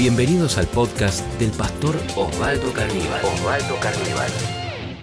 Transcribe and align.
Bienvenidos 0.00 0.56
al 0.56 0.66
podcast 0.66 1.26
del 1.38 1.50
pastor 1.50 1.94
Osvaldo 2.16 2.72
Carníbal. 2.72 3.22
Osvaldo 3.22 3.78
Carníbal. 3.80 4.30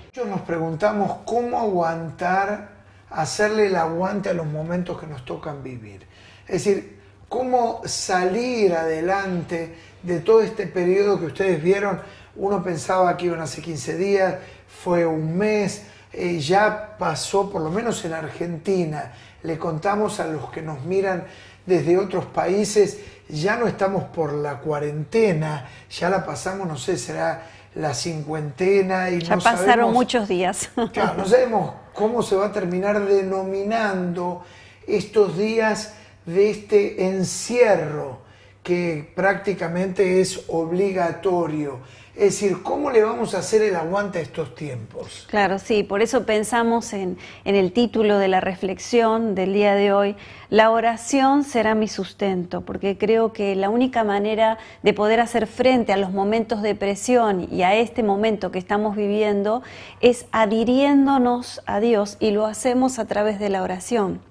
Muchos 0.08 0.28
nos 0.28 0.42
preguntamos 0.42 1.18
cómo 1.24 1.60
aguantar, 1.60 2.70
hacerle 3.12 3.68
el 3.68 3.76
aguante 3.76 4.30
a 4.30 4.34
los 4.34 4.48
momentos 4.48 5.00
que 5.00 5.06
nos 5.06 5.24
tocan 5.24 5.62
vivir. 5.62 6.08
Es 6.48 6.66
decir, 6.66 7.00
cómo 7.30 7.84
salir 7.86 8.74
adelante 8.74 9.76
de 10.02 10.20
todo 10.22 10.42
este 10.42 10.66
periodo 10.66 11.20
que 11.20 11.28
ustedes 11.28 11.62
vieron. 11.62 12.02
Uno 12.36 12.64
pensaba 12.64 13.16
que 13.18 13.28
iban 13.28 13.42
hace 13.42 13.62
15 13.62 13.98
días, 13.98 14.36
fue 14.68 15.06
un 15.06 15.38
mes, 15.38 15.84
eh, 16.12 16.40
ya 16.40 16.98
pasó, 16.98 17.52
por 17.52 17.62
lo 17.62 17.70
menos 17.70 18.04
en 18.04 18.14
Argentina. 18.14 19.14
Le 19.44 19.60
contamos 19.60 20.20
a 20.20 20.26
los 20.26 20.50
que 20.50 20.64
nos 20.64 20.84
miran 20.86 21.28
desde 21.68 21.98
otros 21.98 22.26
países 22.26 22.98
ya 23.30 23.58
no 23.58 23.68
estamos 23.68 24.06
por 24.06 24.34
la 24.34 24.60
cuarentena, 24.60 25.70
ya 25.92 26.10
la 26.10 26.26
pasamos, 26.26 26.68
no 26.68 26.78
sé, 26.78 26.98
será 26.98 27.44
la 27.76 27.94
cincuentena 27.94 29.12
y 29.12 29.20
ya 29.20 29.36
no 29.36 29.42
pasaron 29.42 29.94
muchos 29.94 30.28
días. 30.28 30.70
Claro, 30.94 31.16
no 31.18 31.26
sabemos 31.26 31.74
cómo 31.94 32.24
se 32.24 32.36
va 32.36 32.48
a 32.48 32.52
terminar 32.52 33.06
denominando 33.06 34.44
estos 34.88 35.38
días 35.38 35.94
de 36.26 36.50
este 36.50 37.08
encierro 37.08 38.22
que 38.64 39.12
prácticamente 39.16 40.22
es 40.22 40.44
obligatorio. 40.48 41.80
Es 42.18 42.42
decir, 42.42 42.64
¿cómo 42.64 42.90
le 42.90 43.04
vamos 43.04 43.36
a 43.36 43.40
hacer 43.40 43.62
el 43.62 43.76
aguante 43.76 44.18
a 44.18 44.24
estos 44.24 44.56
tiempos? 44.56 45.28
Claro, 45.30 45.60
sí, 45.60 45.84
por 45.84 46.02
eso 46.02 46.26
pensamos 46.26 46.92
en, 46.94 47.20
el 47.46 47.72
título 47.72 48.18
de 48.18 48.28
la 48.28 48.42
reflexión 48.42 49.36
del 49.36 49.54
día 49.54 49.76
de 49.76 49.94
hoy, 49.94 50.16
la 50.50 50.72
oración 50.72 51.44
será 51.44 51.76
mi 51.76 51.88
sustento, 51.88 52.62
porque 52.62 52.98
creo 52.98 53.34
que 53.34 53.56
la 53.56 53.70
única 53.70 54.04
manera 54.04 54.58
de 54.82 54.94
poder 54.94 55.20
hacer 55.20 55.46
frente 55.46 55.94
a 55.94 55.98
los 55.98 56.12
momentos 56.12 56.64
de 56.64 56.74
presión 56.74 57.48
y 57.52 57.62
a 57.62 57.76
este 57.76 58.02
momento 58.02 58.50
que 58.50 58.58
estamos 58.58 58.96
viviendo 58.96 59.62
es 60.02 60.26
adhiriéndonos 60.32 61.62
a 61.68 61.80
Dios 61.80 62.18
y 62.20 62.32
lo 62.32 62.48
hacemos 62.48 62.98
a 62.98 63.06
través 63.06 63.38
de 63.38 63.50
la 63.50 63.62
oración. 63.62 64.22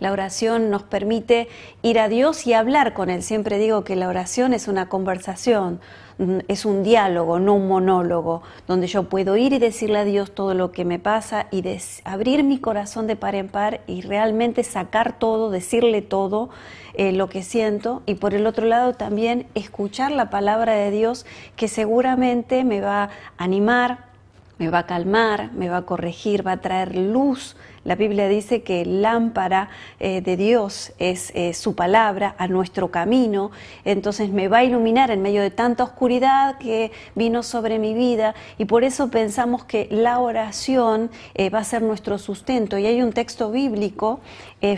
La 0.00 0.12
oración 0.12 0.70
nos 0.70 0.82
permite 0.82 1.48
ir 1.82 1.98
a 1.98 2.08
Dios 2.08 2.46
y 2.46 2.52
hablar 2.52 2.94
con 2.94 3.10
Él. 3.10 3.22
Siempre 3.22 3.58
digo 3.58 3.84
que 3.84 3.96
la 3.96 4.08
oración 4.08 4.52
es 4.52 4.68
una 4.68 4.88
conversación, 4.88 5.80
mm, 6.18 6.38
es 6.48 6.64
un 6.64 6.82
diálogo, 6.82 7.38
no 7.38 7.54
un 7.54 7.68
monólogo, 7.68 8.42
donde 8.66 8.86
yo 8.86 9.04
puedo 9.04 9.36
ir 9.36 9.52
y 9.52 9.58
decirle 9.58 9.98
a 9.98 10.04
Dios 10.04 10.32
todo 10.34 10.54
lo 10.54 10.72
que 10.72 10.84
me 10.84 10.98
pasa 10.98 11.46
y 11.50 11.64
abrir 12.04 12.44
mi 12.44 12.58
corazón 12.58 13.06
de 13.06 13.16
par 13.16 13.34
en 13.34 13.48
par 13.48 13.80
y 13.86 14.02
realmente 14.02 14.64
sacar 14.64 15.18
todo, 15.18 15.50
decirle 15.50 16.02
todo 16.02 16.50
eh, 16.94 17.12
lo 17.12 17.28
que 17.28 17.42
siento. 17.42 18.02
Y 18.06 18.14
por 18.14 18.34
el 18.34 18.46
otro 18.46 18.66
lado 18.66 18.94
también 18.94 19.46
escuchar 19.54 20.12
la 20.12 20.30
palabra 20.30 20.74
de 20.74 20.90
Dios 20.90 21.26
que 21.56 21.68
seguramente 21.68 22.64
me 22.64 22.80
va 22.80 23.04
a 23.04 23.10
animar, 23.36 24.12
me 24.58 24.68
va 24.68 24.80
a 24.80 24.86
calmar, 24.86 25.52
me 25.52 25.68
va 25.68 25.78
a 25.78 25.82
corregir, 25.82 26.46
va 26.46 26.52
a 26.52 26.60
traer 26.60 26.94
luz. 26.96 27.56
La 27.84 27.96
Biblia 27.96 28.28
dice 28.28 28.62
que 28.62 28.86
lámpara 28.86 29.68
eh, 30.00 30.22
de 30.22 30.38
Dios 30.38 30.92
es 30.98 31.30
eh, 31.34 31.52
su 31.52 31.74
palabra 31.74 32.34
a 32.38 32.48
nuestro 32.48 32.90
camino, 32.90 33.50
entonces 33.84 34.30
me 34.30 34.48
va 34.48 34.58
a 34.58 34.64
iluminar 34.64 35.10
en 35.10 35.20
medio 35.20 35.42
de 35.42 35.50
tanta 35.50 35.84
oscuridad 35.84 36.56
que 36.56 36.92
vino 37.14 37.42
sobre 37.42 37.78
mi 37.78 37.92
vida. 37.92 38.34
Y 38.56 38.64
por 38.64 38.84
eso 38.84 39.10
pensamos 39.10 39.64
que 39.64 39.86
la 39.90 40.18
oración 40.18 41.10
eh, 41.34 41.50
va 41.50 41.58
a 41.58 41.64
ser 41.64 41.82
nuestro 41.82 42.16
sustento. 42.16 42.78
Y 42.78 42.86
hay 42.86 43.02
un 43.02 43.12
texto 43.12 43.50
bíblico, 43.50 44.20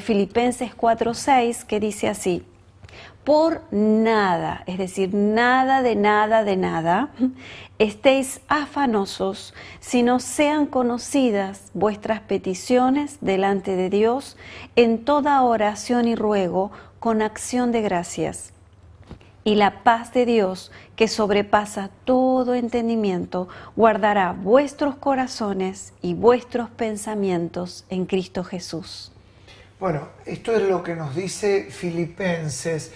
Filipenses 0.00 0.72
4:6, 0.76 1.64
que 1.64 1.78
dice 1.78 2.08
así, 2.08 2.42
por 3.26 3.62
nada, 3.72 4.62
es 4.66 4.78
decir, 4.78 5.12
nada 5.12 5.82
de 5.82 5.96
nada 5.96 6.44
de 6.44 6.56
nada, 6.56 7.10
estéis 7.80 8.40
afanosos, 8.46 9.52
sino 9.80 10.20
sean 10.20 10.66
conocidas 10.66 11.72
vuestras 11.74 12.20
peticiones 12.20 13.18
delante 13.20 13.74
de 13.74 13.90
Dios 13.90 14.36
en 14.76 15.04
toda 15.04 15.42
oración 15.42 16.06
y 16.06 16.14
ruego 16.14 16.70
con 17.00 17.20
acción 17.20 17.72
de 17.72 17.82
gracias. 17.82 18.52
Y 19.42 19.56
la 19.56 19.82
paz 19.82 20.12
de 20.12 20.24
Dios, 20.24 20.70
que 20.94 21.08
sobrepasa 21.08 21.90
todo 22.04 22.54
entendimiento, 22.54 23.48
guardará 23.74 24.34
vuestros 24.34 24.94
corazones 24.94 25.94
y 26.00 26.14
vuestros 26.14 26.70
pensamientos 26.70 27.86
en 27.90 28.06
Cristo 28.06 28.44
Jesús. 28.44 29.10
Bueno, 29.80 30.10
esto 30.24 30.52
es 30.52 30.62
lo 30.62 30.84
que 30.84 30.94
nos 30.94 31.16
dice 31.16 31.66
Filipenses 31.70 32.92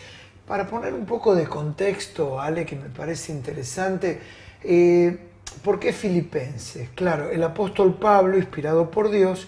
para 0.50 0.66
poner 0.66 0.93
un 0.94 1.06
poco 1.06 1.37
de 1.37 1.47
contexto, 1.47 2.41
Ale, 2.41 2.66
que 2.66 2.75
me 2.75 2.88
parece 2.88 3.31
interesante, 3.31 4.19
eh, 4.65 5.16
¿por 5.62 5.78
qué 5.78 5.93
Filipenses? 5.93 6.88
Claro, 6.97 7.31
el 7.31 7.41
apóstol 7.44 7.94
Pablo, 7.94 8.37
inspirado 8.37 8.91
por 8.91 9.12
Dios, 9.12 9.47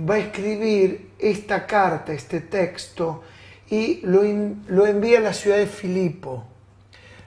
va 0.00 0.14
a 0.14 0.18
escribir 0.18 1.10
esta 1.18 1.66
carta, 1.66 2.14
este 2.14 2.40
texto, 2.40 3.24
y 3.68 4.00
lo, 4.06 4.22
lo 4.68 4.86
envía 4.86 5.18
a 5.18 5.20
la 5.20 5.34
ciudad 5.34 5.58
de 5.58 5.66
Filipo. 5.66 6.46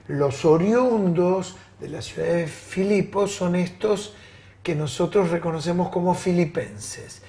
Los 0.08 0.44
oriundos 0.44 1.56
de 1.78 1.90
la 1.90 2.02
ciudad 2.02 2.34
de 2.34 2.48
Filipo 2.48 3.28
son 3.28 3.54
estos 3.54 4.16
que 4.64 4.74
nosotros 4.74 5.30
reconocemos 5.30 5.90
como 5.90 6.14
filipenses. 6.14 7.22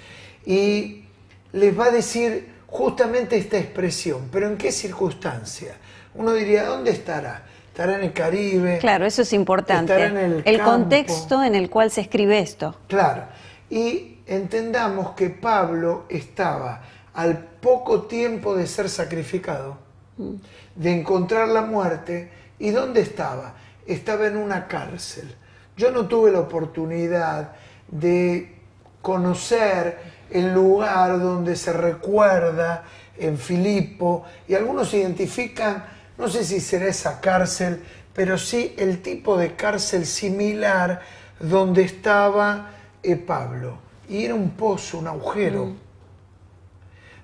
Y 0.44 1.03
les 1.52 1.80
va 1.80 1.86
a 1.86 1.92
decir 1.92 2.53
justamente 2.73 3.38
esta 3.38 3.59
expresión, 3.59 4.29
pero 4.31 4.47
¿en 4.47 4.57
qué 4.57 4.72
circunstancia? 4.72 5.75
Uno 6.16 6.34
diría, 6.34 6.66
¿dónde 6.66 6.89
estará? 6.89 7.44
¿Estará 7.67 7.97
en 7.97 8.03
el 8.03 8.13
Caribe? 8.13 8.79
Claro, 8.79 9.06
eso 9.06 9.22
es 9.22 9.31
importante. 9.31 9.94
¿Estará 9.94 10.09
en 10.09 10.17
el, 10.17 10.44
el 10.44 10.59
contexto 10.59 11.44
en 11.44 11.53
el 11.53 11.69
cual 11.69 11.91
se 11.91 12.01
escribe 12.01 12.39
esto. 12.39 12.75
Claro, 12.88 13.25
y 13.69 14.17
entendamos 14.25 15.11
que 15.11 15.29
Pablo 15.29 16.06
estaba 16.09 16.81
al 17.13 17.38
poco 17.38 18.03
tiempo 18.03 18.56
de 18.56 18.66
ser 18.66 18.90
sacrificado, 18.90 19.78
mm. 20.17 20.34
de 20.75 21.00
encontrar 21.00 21.50
la 21.50 21.61
muerte, 21.61 22.31
¿y 22.57 22.72
dónde 22.72 23.01
estaba? 23.01 23.53
Estaba 23.85 24.25
en 24.25 24.35
una 24.35 24.67
cárcel. 24.67 25.35
Yo 25.78 25.91
no 25.91 26.07
tuve 26.07 26.31
la 26.31 26.40
oportunidad 26.40 27.53
de 27.88 28.55
conocer 29.03 30.12
el 30.29 30.53
lugar 30.53 31.19
donde 31.19 31.56
se 31.56 31.73
recuerda 31.73 32.84
en 33.17 33.38
Filipo, 33.38 34.23
y 34.47 34.56
algunos 34.56 34.94
identifican, 34.94 35.85
no 36.17 36.28
sé 36.28 36.44
si 36.44 36.59
será 36.59 36.88
esa 36.88 37.22
cárcel, 37.22 37.84
pero 38.13 38.38
sí 38.38 38.73
el 38.78 39.01
tipo 39.01 39.38
de 39.38 39.56
cárcel 39.56 40.06
similar 40.06 41.01
donde 41.39 41.84
estaba 41.84 42.72
eh, 43.01 43.16
Pablo. 43.16 43.78
Y 44.09 44.25
era 44.25 44.35
un 44.35 44.51
pozo, 44.51 45.00
un 45.00 45.07
agujero, 45.07 45.66
mm. 45.67 45.78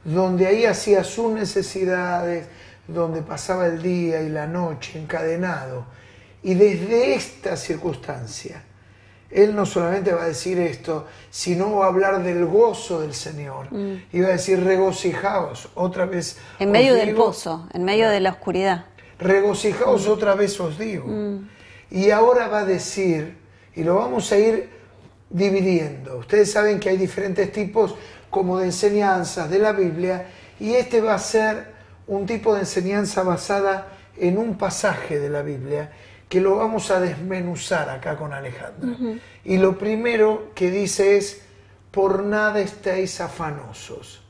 donde 0.04 0.48
ahí 0.48 0.66
hacía 0.66 1.04
sus 1.04 1.32
necesidades, 1.32 2.48
donde 2.88 3.22
pasaba 3.22 3.68
el 3.68 3.82
día 3.82 4.22
y 4.22 4.30
la 4.30 4.48
noche 4.48 5.00
encadenado. 5.00 5.86
Y 6.42 6.54
desde 6.54 7.16
esta 7.16 7.56
circunstancia, 7.56 8.64
él 9.32 9.56
no 9.56 9.66
solamente 9.66 10.12
va 10.12 10.24
a 10.24 10.28
decir 10.28 10.60
esto, 10.60 11.06
sino 11.30 11.78
va 11.78 11.86
a 11.86 11.88
hablar 11.90 12.24
del 12.24 12.46
gozo 12.46 13.02
del 13.02 13.14
Señor. 13.14 13.72
Mm. 13.72 14.04
Y 14.12 14.22
va 14.22 14.30
a 14.30 14.32
decir 14.32 14.64
regocijaos, 14.64 15.70
otra 15.76 16.06
vez. 16.06 16.38
En 16.60 16.72
medio 16.72 16.96
del 16.96 17.14
pozo, 17.14 17.68
en 17.74 17.84
medio 17.84 18.10
de 18.10 18.20
la 18.20 18.32
oscuridad. 18.32 18.86
Regocijaos, 19.20 20.08
mm. 20.08 20.12
otra 20.12 20.36
vez 20.36 20.60
os 20.60 20.80
digo. 20.80 21.08
Mm. 21.08 21.48
Y 21.92 22.10
ahora 22.10 22.48
va 22.48 22.60
a 22.60 22.66
decir, 22.66 23.38
y 23.76 23.84
lo 23.84 23.96
vamos 23.96 24.32
a 24.32 24.38
ir 24.38 24.70
dividiendo. 25.30 26.18
Ustedes 26.18 26.52
saben 26.52 26.80
que 26.80 26.90
hay 26.90 26.98
diferentes 26.98 27.52
tipos 27.52 27.96
como 28.30 28.58
de 28.60 28.66
enseñanzas 28.66 29.50
de 29.50 29.60
la 29.60 29.74
Biblia, 29.74 30.28
y 30.60 30.74
este 30.74 31.02
va 31.02 31.14
a 31.14 31.20
ser 31.20 31.68
un 32.08 32.26
tipo 32.26 32.54
de 32.54 32.62
enseñanza 32.62 33.24
basada 33.24 33.88
en 34.18 34.38
un 34.38 34.58
pasaje 34.58 35.20
de 35.20 35.30
la 35.30 35.44
Biblia 35.44 35.92
que 36.30 36.40
lo 36.40 36.56
vamos 36.56 36.92
a 36.92 37.00
desmenuzar 37.00 37.90
acá 37.90 38.16
con 38.16 38.34
Alejandra. 38.34 38.96
Y 39.44 39.58
lo 39.58 39.78
primero 39.78 40.52
que 40.54 40.70
dice 40.70 41.18
es, 41.18 41.42
por 41.92 42.24
nada 42.24 42.60
estéis 42.60 43.20
afanosos. 43.20 44.22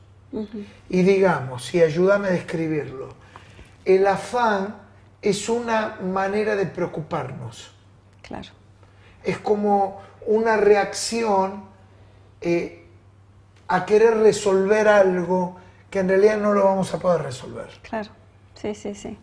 Y 0.88 1.02
digamos, 1.02 1.74
y 1.74 1.82
ayúdame 1.82 2.28
a 2.28 2.30
describirlo, 2.30 3.14
el 3.84 4.06
afán 4.06 4.76
es 5.20 5.48
una 5.48 5.98
manera 6.02 6.56
de 6.56 6.66
preocuparnos. 6.66 7.72
Claro. 8.22 8.48
Es 9.22 9.38
como 9.38 10.00
una 10.26 10.56
reacción 10.56 11.64
eh, 12.40 12.86
a 13.68 13.84
querer 13.84 14.16
resolver 14.18 14.88
algo 14.88 15.56
que 15.90 15.98
en 15.98 16.08
realidad 16.08 16.38
no 16.38 16.54
lo 16.54 16.64
vamos 16.64 16.94
a 16.94 16.98
poder 16.98 17.22
resolver. 17.22 17.68
Claro. 17.82 18.10
Sí, 18.54 18.74
sí, 18.74 18.94
sí. 18.94 19.18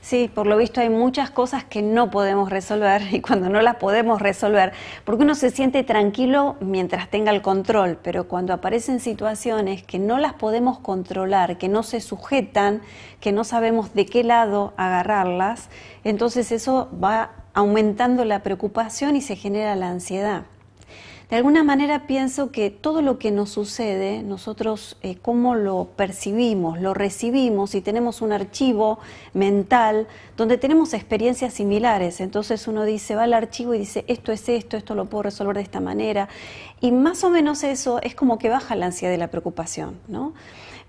Sí, 0.00 0.30
por 0.34 0.46
lo 0.46 0.56
visto 0.56 0.80
hay 0.80 0.88
muchas 0.88 1.30
cosas 1.30 1.62
que 1.62 1.82
no 1.82 2.10
podemos 2.10 2.48
resolver 2.48 3.02
y 3.12 3.20
cuando 3.20 3.50
no 3.50 3.60
las 3.60 3.76
podemos 3.76 4.20
resolver, 4.22 4.72
porque 5.04 5.24
uno 5.24 5.34
se 5.34 5.50
siente 5.50 5.84
tranquilo 5.84 6.56
mientras 6.60 7.10
tenga 7.10 7.32
el 7.32 7.42
control, 7.42 7.98
pero 8.02 8.26
cuando 8.26 8.54
aparecen 8.54 8.98
situaciones 8.98 9.82
que 9.82 9.98
no 9.98 10.18
las 10.18 10.32
podemos 10.32 10.78
controlar, 10.78 11.58
que 11.58 11.68
no 11.68 11.82
se 11.82 12.00
sujetan, 12.00 12.80
que 13.20 13.32
no 13.32 13.44
sabemos 13.44 13.92
de 13.92 14.06
qué 14.06 14.24
lado 14.24 14.72
agarrarlas, 14.78 15.68
entonces 16.02 16.50
eso 16.50 16.88
va 17.02 17.32
aumentando 17.52 18.24
la 18.24 18.42
preocupación 18.42 19.16
y 19.16 19.20
se 19.20 19.36
genera 19.36 19.76
la 19.76 19.90
ansiedad. 19.90 20.44
De 21.30 21.36
alguna 21.36 21.62
manera 21.62 22.08
pienso 22.08 22.50
que 22.50 22.70
todo 22.70 23.02
lo 23.02 23.20
que 23.20 23.30
nos 23.30 23.50
sucede, 23.50 24.24
nosotros 24.24 24.96
eh, 25.00 25.16
cómo 25.22 25.54
lo 25.54 25.84
percibimos, 25.94 26.80
lo 26.80 26.92
recibimos 26.92 27.76
y 27.76 27.80
tenemos 27.80 28.20
un 28.20 28.32
archivo 28.32 28.98
mental 29.32 30.08
donde 30.36 30.58
tenemos 30.58 30.92
experiencias 30.92 31.54
similares. 31.54 32.20
Entonces 32.20 32.66
uno 32.66 32.82
dice, 32.82 33.14
va 33.14 33.22
al 33.22 33.34
archivo 33.34 33.74
y 33.74 33.78
dice, 33.78 34.04
esto 34.08 34.32
es 34.32 34.48
esto, 34.48 34.76
esto 34.76 34.96
lo 34.96 35.04
puedo 35.04 35.22
resolver 35.22 35.54
de 35.54 35.62
esta 35.62 35.78
manera. 35.78 36.28
Y 36.80 36.90
más 36.90 37.22
o 37.22 37.30
menos 37.30 37.62
eso 37.62 38.02
es 38.02 38.16
como 38.16 38.36
que 38.36 38.48
baja 38.48 38.74
la 38.74 38.86
ansiedad 38.86 39.14
y 39.14 39.16
la 39.16 39.28
preocupación, 39.28 40.00
¿no? 40.08 40.34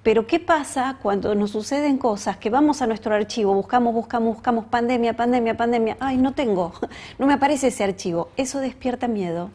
Pero 0.01 0.25
¿qué 0.25 0.39
pasa 0.39 0.97
cuando 1.03 1.35
nos 1.35 1.51
suceden 1.51 1.99
cosas 1.99 2.37
que 2.37 2.49
vamos 2.49 2.81
a 2.81 2.87
nuestro 2.87 3.13
archivo, 3.13 3.53
buscamos, 3.53 3.93
buscamos, 3.93 4.33
buscamos 4.33 4.65
pandemia, 4.65 5.15
pandemia, 5.15 5.55
pandemia, 5.55 5.97
ay, 5.99 6.17
no 6.17 6.33
tengo, 6.33 6.73
no 7.19 7.27
me 7.27 7.33
aparece 7.33 7.67
ese 7.67 7.83
archivo? 7.83 8.29
Eso 8.37 8.59
despierta 8.59 9.07
miedo, 9.07 9.51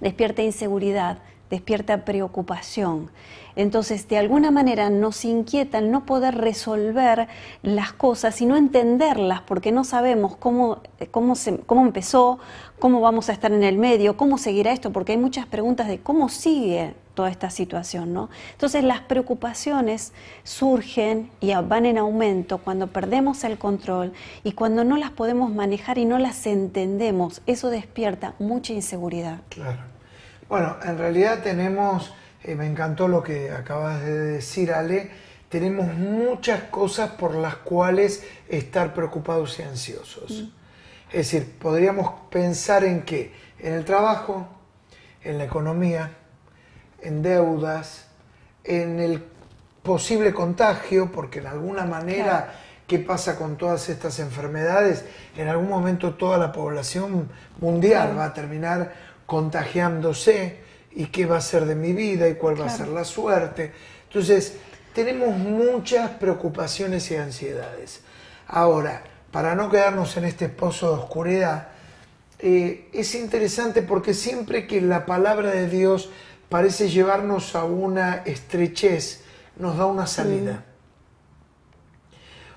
despierta 0.00 0.42
inseguridad, 0.42 1.18
despierta 1.50 2.04
preocupación. 2.04 3.10
Entonces, 3.56 4.08
de 4.08 4.18
alguna 4.18 4.50
manera 4.50 4.90
nos 4.90 5.24
inquieta 5.24 5.78
el 5.78 5.90
no 5.90 6.04
poder 6.04 6.36
resolver 6.36 7.28
las 7.62 7.92
cosas 7.92 8.40
y 8.40 8.46
no 8.46 8.56
entenderlas 8.56 9.42
porque 9.42 9.70
no 9.70 9.84
sabemos 9.84 10.36
cómo, 10.36 10.80
cómo, 11.10 11.36
se, 11.36 11.58
cómo 11.58 11.82
empezó, 11.82 12.38
cómo 12.80 13.00
vamos 13.00 13.28
a 13.28 13.32
estar 13.32 13.52
en 13.52 13.62
el 13.62 13.78
medio, 13.78 14.16
cómo 14.16 14.38
seguirá 14.38 14.72
esto, 14.72 14.92
porque 14.92 15.12
hay 15.12 15.18
muchas 15.18 15.46
preguntas 15.46 15.86
de 15.86 16.00
cómo 16.00 16.28
sigue 16.28 16.94
toda 17.14 17.30
esta 17.30 17.48
situación, 17.48 18.12
¿no? 18.12 18.28
Entonces 18.52 18.82
las 18.82 19.00
preocupaciones 19.00 20.12
surgen 20.42 21.30
y 21.40 21.54
van 21.54 21.86
en 21.86 21.96
aumento 21.98 22.58
cuando 22.58 22.88
perdemos 22.88 23.44
el 23.44 23.56
control 23.56 24.12
y 24.42 24.52
cuando 24.52 24.82
no 24.82 24.96
las 24.96 25.12
podemos 25.12 25.54
manejar 25.54 25.98
y 25.98 26.06
no 26.06 26.18
las 26.18 26.44
entendemos. 26.46 27.40
Eso 27.46 27.70
despierta 27.70 28.34
mucha 28.40 28.72
inseguridad. 28.72 29.38
Claro. 29.48 29.93
Bueno, 30.48 30.76
en 30.84 30.98
realidad 30.98 31.42
tenemos 31.42 32.12
eh, 32.44 32.54
me 32.54 32.66
encantó 32.66 33.08
lo 33.08 33.22
que 33.22 33.50
acabas 33.50 34.02
de 34.02 34.18
decir, 34.18 34.70
Ale, 34.70 35.10
tenemos 35.48 35.94
muchas 35.94 36.64
cosas 36.64 37.10
por 37.12 37.34
las 37.34 37.56
cuales 37.56 38.22
estar 38.48 38.92
preocupados 38.92 39.58
y 39.58 39.62
ansiosos. 39.62 40.30
Mm. 40.30 40.48
Es 41.08 41.30
decir, 41.30 41.58
podríamos 41.58 42.12
pensar 42.30 42.84
en 42.84 43.02
qué? 43.02 43.32
En 43.58 43.72
el 43.72 43.84
trabajo, 43.86 44.46
en 45.22 45.38
la 45.38 45.44
economía, 45.44 46.10
en 47.00 47.22
deudas, 47.22 48.08
en 48.62 49.00
el 49.00 49.24
posible 49.82 50.34
contagio, 50.34 51.10
porque 51.10 51.38
en 51.38 51.46
alguna 51.46 51.86
manera, 51.86 52.56
¿qué 52.86 52.98
pasa 52.98 53.36
con 53.36 53.56
todas 53.56 53.88
estas 53.88 54.18
enfermedades? 54.18 55.06
En 55.34 55.48
algún 55.48 55.70
momento 55.70 56.14
toda 56.14 56.36
la 56.36 56.52
población 56.52 57.30
mundial 57.58 58.18
va 58.18 58.26
a 58.26 58.34
terminar 58.34 59.13
contagiándose 59.26 60.58
y 60.92 61.06
qué 61.06 61.26
va 61.26 61.38
a 61.38 61.40
ser 61.40 61.64
de 61.64 61.74
mi 61.74 61.92
vida 61.92 62.28
y 62.28 62.34
cuál 62.34 62.60
va 62.60 62.66
a 62.66 62.70
ser 62.70 62.88
la 62.88 63.04
suerte. 63.04 63.72
Entonces, 64.08 64.54
tenemos 64.94 65.36
muchas 65.36 66.10
preocupaciones 66.10 67.10
y 67.10 67.16
ansiedades. 67.16 68.02
Ahora, 68.46 69.02
para 69.32 69.54
no 69.54 69.68
quedarnos 69.68 70.16
en 70.16 70.24
este 70.24 70.48
pozo 70.48 70.94
de 70.94 71.02
oscuridad, 71.02 71.68
eh, 72.38 72.88
es 72.92 73.14
interesante 73.14 73.82
porque 73.82 74.14
siempre 74.14 74.66
que 74.66 74.80
la 74.80 75.06
palabra 75.06 75.50
de 75.50 75.68
Dios 75.68 76.10
parece 76.48 76.88
llevarnos 76.88 77.56
a 77.56 77.64
una 77.64 78.16
estrechez, 78.24 79.24
nos 79.56 79.76
da 79.76 79.86
una 79.86 80.06
salida. 80.06 80.64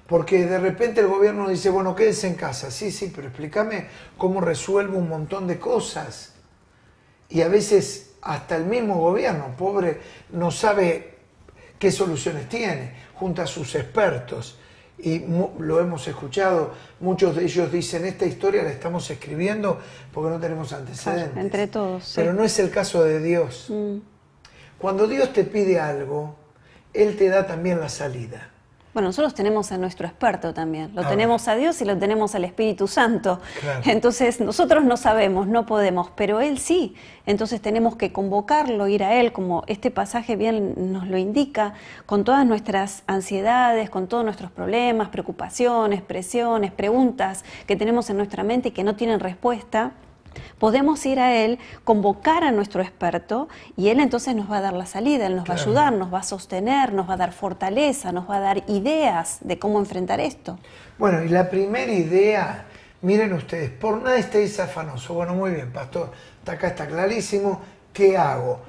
Porque 0.07 0.45
de 0.45 0.59
repente 0.59 1.01
el 1.01 1.07
gobierno 1.07 1.49
dice, 1.49 1.69
bueno, 1.69 1.95
quédense 1.95 2.27
en 2.27 2.35
casa. 2.35 2.71
Sí, 2.71 2.91
sí, 2.91 3.11
pero 3.13 3.27
explícame 3.27 3.87
cómo 4.17 4.39
resuelvo 4.39 4.97
un 4.97 5.09
montón 5.09 5.47
de 5.47 5.59
cosas. 5.59 6.33
Y 7.29 7.41
a 7.41 7.47
veces 7.47 8.11
hasta 8.21 8.55
el 8.55 8.65
mismo 8.65 8.95
gobierno, 8.99 9.55
pobre, 9.57 9.99
no 10.31 10.51
sabe 10.51 11.15
qué 11.79 11.91
soluciones 11.91 12.49
tiene, 12.49 12.93
junto 13.15 13.41
a 13.41 13.47
sus 13.47 13.75
expertos. 13.75 14.57
Y 14.99 15.23
lo 15.59 15.79
hemos 15.79 16.07
escuchado, 16.07 16.73
muchos 16.99 17.35
de 17.35 17.45
ellos 17.45 17.71
dicen, 17.71 18.05
esta 18.05 18.25
historia 18.25 18.63
la 18.63 18.71
estamos 18.71 19.09
escribiendo 19.11 19.79
porque 20.11 20.31
no 20.31 20.39
tenemos 20.39 20.73
antecedentes. 20.73 21.37
entre 21.37 21.67
todos. 21.67 22.13
Pero 22.15 22.33
no 22.33 22.43
es 22.43 22.57
el 22.59 22.71
caso 22.71 23.03
de 23.03 23.21
Dios. 23.21 23.67
Mm. 23.69 23.97
Cuando 24.79 25.07
Dios 25.07 25.33
te 25.33 25.43
pide 25.43 25.79
algo, 25.79 26.35
Él 26.93 27.15
te 27.15 27.29
da 27.29 27.45
también 27.45 27.79
la 27.79 27.89
salida. 27.89 28.51
Bueno, 28.97 29.09
nosotros 29.09 29.35
tenemos 29.35 29.71
a 29.71 29.77
nuestro 29.77 30.07
experto 30.07 30.55
también, 30.55 30.89
lo 30.95 31.05
tenemos 31.05 31.47
a 31.47 31.55
Dios 31.55 31.79
y 31.83 31.85
lo 31.85 31.95
tenemos 31.99 32.33
al 32.33 32.45
Espíritu 32.45 32.87
Santo. 32.87 33.39
Entonces 33.85 34.41
nosotros 34.41 34.83
no 34.85 34.97
sabemos, 34.97 35.45
no 35.45 35.67
podemos, 35.67 36.09
pero 36.15 36.39
Él 36.39 36.57
sí. 36.57 36.95
Entonces 37.27 37.61
tenemos 37.61 37.95
que 37.95 38.11
convocarlo, 38.11 38.87
ir 38.87 39.03
a 39.03 39.13
Él, 39.13 39.33
como 39.33 39.63
este 39.67 39.91
pasaje 39.91 40.35
bien 40.35 40.73
nos 40.91 41.07
lo 41.07 41.19
indica, 41.19 41.75
con 42.07 42.23
todas 42.23 42.43
nuestras 42.47 43.03
ansiedades, 43.05 43.91
con 43.91 44.07
todos 44.07 44.23
nuestros 44.23 44.49
problemas, 44.49 45.09
preocupaciones, 45.09 46.01
presiones, 46.01 46.71
preguntas 46.71 47.45
que 47.67 47.75
tenemos 47.75 48.09
en 48.09 48.17
nuestra 48.17 48.43
mente 48.43 48.69
y 48.69 48.71
que 48.71 48.83
no 48.83 48.95
tienen 48.95 49.19
respuesta 49.19 49.91
podemos 50.59 51.05
ir 51.05 51.19
a 51.19 51.35
Él, 51.35 51.59
convocar 51.83 52.43
a 52.43 52.51
nuestro 52.51 52.81
experto 52.81 53.47
y 53.75 53.89
Él 53.89 53.99
entonces 53.99 54.35
nos 54.35 54.51
va 54.51 54.57
a 54.57 54.61
dar 54.61 54.73
la 54.73 54.85
salida, 54.85 55.27
Él 55.27 55.35
nos 55.35 55.49
va 55.49 55.53
a 55.53 55.57
ayudar, 55.57 55.93
nos 55.93 56.13
va 56.13 56.19
a 56.19 56.23
sostener, 56.23 56.93
nos 56.93 57.09
va 57.09 57.13
a 57.13 57.17
dar 57.17 57.33
fortaleza, 57.33 58.11
nos 58.11 58.29
va 58.29 58.37
a 58.37 58.39
dar 58.39 58.63
ideas 58.67 59.39
de 59.41 59.59
cómo 59.59 59.79
enfrentar 59.79 60.19
esto. 60.19 60.59
Bueno, 60.97 61.23
y 61.23 61.29
la 61.29 61.49
primera 61.49 61.91
idea, 61.91 62.65
miren 63.01 63.33
ustedes, 63.33 63.69
por 63.69 64.01
nada 64.01 64.17
estéis 64.17 64.59
afanosos. 64.59 65.15
Bueno, 65.15 65.35
muy 65.35 65.51
bien, 65.51 65.71
pastor, 65.71 66.11
acá 66.45 66.67
está 66.67 66.87
clarísimo. 66.87 67.61
¿Qué 67.93 68.17
hago? 68.17 68.61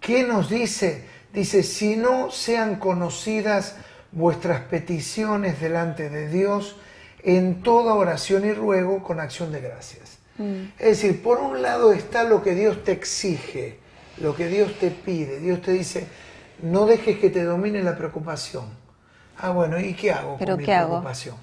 ¿Qué 0.00 0.24
nos 0.24 0.48
dice? 0.48 1.04
Dice, 1.32 1.62
si 1.62 1.96
no 1.96 2.30
sean 2.30 2.76
conocidas 2.76 3.76
vuestras 4.12 4.62
peticiones 4.62 5.60
delante 5.60 6.10
de 6.10 6.28
Dios, 6.28 6.76
en 7.22 7.62
toda 7.62 7.94
oración 7.94 8.44
y 8.44 8.52
ruego 8.52 9.02
con 9.02 9.20
acción 9.20 9.52
de 9.52 9.60
gracias. 9.60 10.09
Mm. 10.40 10.72
Es 10.78 11.02
decir, 11.02 11.22
por 11.22 11.38
un 11.38 11.60
lado 11.60 11.92
está 11.92 12.24
lo 12.24 12.42
que 12.42 12.54
Dios 12.54 12.82
te 12.82 12.92
exige, 12.92 13.78
lo 14.18 14.34
que 14.34 14.48
Dios 14.48 14.78
te 14.78 14.90
pide. 14.90 15.38
Dios 15.38 15.60
te 15.60 15.72
dice, 15.72 16.06
no 16.62 16.86
dejes 16.86 17.18
que 17.18 17.28
te 17.28 17.44
domine 17.44 17.82
la 17.82 17.94
preocupación. 17.96 18.64
Ah, 19.38 19.50
bueno, 19.50 19.78
¿y 19.78 19.92
qué 19.92 20.12
hago 20.12 20.38
con 20.38 20.56
mi 20.56 20.64
preocupación? 20.64 21.36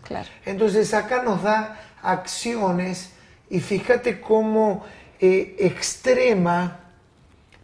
Entonces 0.45 0.93
acá 0.93 1.21
nos 1.21 1.43
da 1.43 1.79
acciones 2.01 3.11
y 3.49 3.59
fíjate 3.59 4.19
cómo 4.19 4.83
eh, 5.19 5.55
extrema 5.59 6.79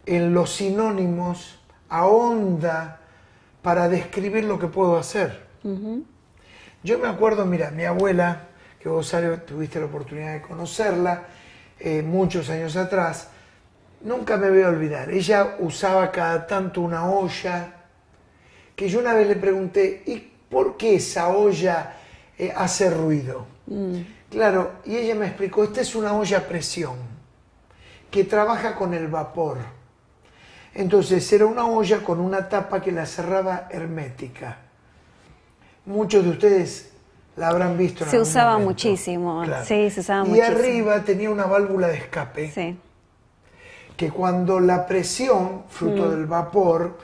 en 0.06 0.34
los 0.34 0.54
sinónimos, 0.54 1.58
ahonda 1.88 3.00
para 3.62 3.88
describir 3.88 4.44
lo 4.44 4.58
que 4.58 4.68
puedo 4.68 4.96
hacer. 4.96 5.44
Yo 6.82 6.98
me 6.98 7.08
acuerdo, 7.08 7.44
mira, 7.44 7.70
mi 7.70 7.84
abuela 7.84 8.48
que 8.84 8.90
vos 8.90 9.16
tuviste 9.46 9.80
la 9.80 9.86
oportunidad 9.86 10.34
de 10.34 10.42
conocerla 10.42 11.22
eh, 11.80 12.02
muchos 12.02 12.50
años 12.50 12.76
atrás, 12.76 13.28
nunca 14.02 14.36
me 14.36 14.50
voy 14.50 14.60
a 14.60 14.68
olvidar. 14.68 15.10
Ella 15.10 15.56
usaba 15.60 16.12
cada 16.12 16.46
tanto 16.46 16.82
una 16.82 17.08
olla 17.08 17.72
que 18.76 18.86
yo 18.90 18.98
una 18.98 19.14
vez 19.14 19.26
le 19.26 19.36
pregunté, 19.36 20.02
¿y 20.04 20.18
por 20.50 20.76
qué 20.76 20.96
esa 20.96 21.28
olla 21.28 21.96
eh, 22.36 22.52
hace 22.54 22.90
ruido? 22.90 23.46
Mm. 23.68 24.00
Claro, 24.30 24.72
y 24.84 24.96
ella 24.96 25.14
me 25.14 25.28
explicó, 25.28 25.64
esta 25.64 25.80
es 25.80 25.94
una 25.94 26.12
olla 26.12 26.36
a 26.36 26.42
presión 26.42 26.96
que 28.10 28.24
trabaja 28.24 28.74
con 28.74 28.92
el 28.92 29.08
vapor. 29.08 29.56
Entonces 30.74 31.32
era 31.32 31.46
una 31.46 31.64
olla 31.64 32.02
con 32.02 32.20
una 32.20 32.50
tapa 32.50 32.82
que 32.82 32.92
la 32.92 33.06
cerraba 33.06 33.66
hermética. 33.70 34.58
Muchos 35.86 36.22
de 36.22 36.30
ustedes 36.30 36.93
la 37.36 37.48
habrán 37.48 37.76
visto 37.76 38.04
en 38.04 38.10
Se 38.10 38.20
usaba 38.20 38.58
muchísimo, 38.58 39.44
sí, 39.64 39.90
se 39.90 40.00
usaba 40.00 40.28
y 40.28 40.40
arriba 40.40 41.00
tenía 41.00 41.30
una 41.30 41.46
válvula 41.46 41.88
de 41.88 41.96
escape. 41.96 42.50
Sí. 42.50 42.78
Que 43.96 44.10
cuando 44.10 44.60
la 44.60 44.86
presión, 44.86 45.64
fruto 45.68 46.06
mm. 46.06 46.10
del 46.10 46.26
vapor, 46.26 46.98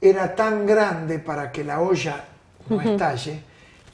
era 0.00 0.34
tan 0.34 0.66
grande 0.66 1.18
para 1.18 1.50
que 1.50 1.64
la 1.64 1.80
olla 1.80 2.24
no 2.68 2.80
estalle, 2.80 3.42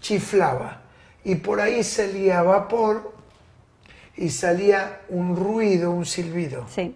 chiflaba. 0.01 0.81
Y 1.25 1.37
por 1.37 1.61
ahí 1.61 1.83
salía 1.83 2.43
vapor 2.43 3.13
y 4.17 4.31
salía 4.31 5.01
un 5.09 5.37
ruido, 5.37 5.91
un 5.91 6.05
silbido. 6.05 6.67
Sí, 6.69 6.95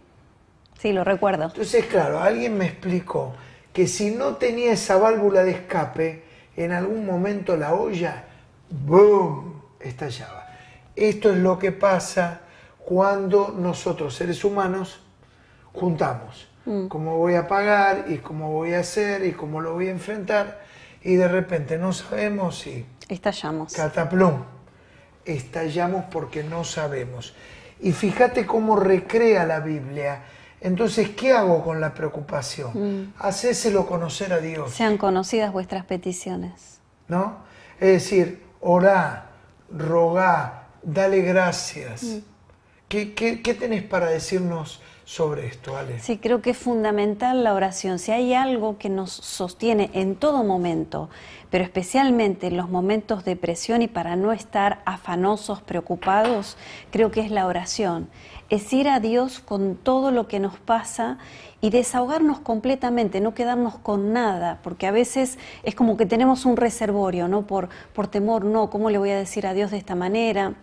sí, 0.78 0.92
lo 0.92 1.04
recuerdo. 1.04 1.44
Entonces, 1.44 1.86
claro, 1.86 2.20
alguien 2.20 2.58
me 2.58 2.66
explicó 2.66 3.34
que 3.72 3.86
si 3.86 4.10
no 4.10 4.36
tenía 4.36 4.72
esa 4.72 4.98
válvula 4.98 5.44
de 5.44 5.52
escape, 5.52 6.22
en 6.56 6.72
algún 6.72 7.06
momento 7.06 7.56
la 7.56 7.74
olla 7.74 8.24
¡boom! 8.70 9.62
estallaba. 9.80 10.46
Esto 10.96 11.30
es 11.30 11.38
lo 11.38 11.58
que 11.58 11.72
pasa 11.72 12.40
cuando 12.78 13.54
nosotros, 13.56 14.14
seres 14.14 14.44
humanos, 14.44 15.00
juntamos. 15.72 16.48
Mm. 16.64 16.88
Cómo 16.88 17.16
voy 17.18 17.34
a 17.34 17.46
pagar 17.46 18.06
y 18.08 18.18
cómo 18.18 18.52
voy 18.52 18.74
a 18.74 18.80
hacer 18.80 19.24
y 19.24 19.32
cómo 19.32 19.60
lo 19.60 19.74
voy 19.74 19.88
a 19.88 19.92
enfrentar. 19.92 20.60
Y 21.02 21.14
de 21.14 21.28
repente 21.28 21.78
no 21.78 21.92
sabemos 21.92 22.58
si 22.58 22.84
Estallamos. 23.08 23.72
cataplum. 23.72 24.42
Estallamos 25.24 26.04
porque 26.10 26.42
no 26.42 26.64
sabemos. 26.64 27.34
Y 27.80 27.92
fíjate 27.92 28.46
cómo 28.46 28.76
recrea 28.76 29.44
la 29.44 29.60
Biblia. 29.60 30.22
Entonces, 30.60 31.10
¿qué 31.10 31.32
hago 31.32 31.62
con 31.62 31.80
la 31.80 31.94
preocupación? 31.94 33.12
Hacéselo 33.18 33.86
conocer 33.86 34.32
a 34.32 34.40
Dios. 34.40 34.72
Sean 34.72 34.96
conocidas 34.98 35.52
vuestras 35.52 35.84
peticiones. 35.84 36.80
¿no? 37.06 37.38
Es 37.80 37.88
decir, 37.92 38.42
orá, 38.60 39.30
rogá, 39.70 40.68
dale 40.82 41.20
gracias. 41.22 42.20
¿Qué, 42.88 43.14
qué, 43.14 43.42
qué 43.42 43.54
tenés 43.54 43.82
para 43.82 44.06
decirnos 44.06 44.80
sobre 45.08 45.46
esto, 45.46 45.74
Ale? 45.74 46.00
Sí, 46.00 46.18
creo 46.18 46.42
que 46.42 46.50
es 46.50 46.58
fundamental 46.58 47.42
la 47.42 47.54
oración. 47.54 47.98
Si 47.98 48.12
hay 48.12 48.34
algo 48.34 48.76
que 48.76 48.90
nos 48.90 49.10
sostiene 49.10 49.88
en 49.94 50.16
todo 50.16 50.44
momento, 50.44 51.08
pero 51.48 51.64
especialmente 51.64 52.48
en 52.48 52.58
los 52.58 52.68
momentos 52.68 53.24
de 53.24 53.34
presión 53.34 53.80
y 53.80 53.88
para 53.88 54.16
no 54.16 54.32
estar 54.32 54.82
afanosos, 54.84 55.62
preocupados, 55.62 56.58
creo 56.90 57.10
que 57.10 57.20
es 57.20 57.30
la 57.30 57.46
oración. 57.46 58.10
Es 58.50 58.70
ir 58.74 58.86
a 58.86 59.00
Dios 59.00 59.40
con 59.40 59.76
todo 59.76 60.10
lo 60.10 60.28
que 60.28 60.40
nos 60.40 60.58
pasa 60.58 61.16
y 61.62 61.70
desahogarnos 61.70 62.40
completamente, 62.40 63.22
no 63.22 63.32
quedarnos 63.32 63.78
con 63.78 64.12
nada, 64.12 64.60
porque 64.62 64.86
a 64.86 64.90
veces 64.90 65.38
es 65.62 65.74
como 65.74 65.96
que 65.96 66.04
tenemos 66.04 66.44
un 66.44 66.58
reservorio, 66.58 67.28
¿no? 67.28 67.46
Por, 67.46 67.70
por 67.94 68.08
temor, 68.08 68.44
no, 68.44 68.68
¿cómo 68.68 68.90
le 68.90 68.98
voy 68.98 69.10
a 69.10 69.16
decir 69.16 69.46
a 69.46 69.54
Dios 69.54 69.70
de 69.70 69.78
esta 69.78 69.94
manera? 69.94 70.54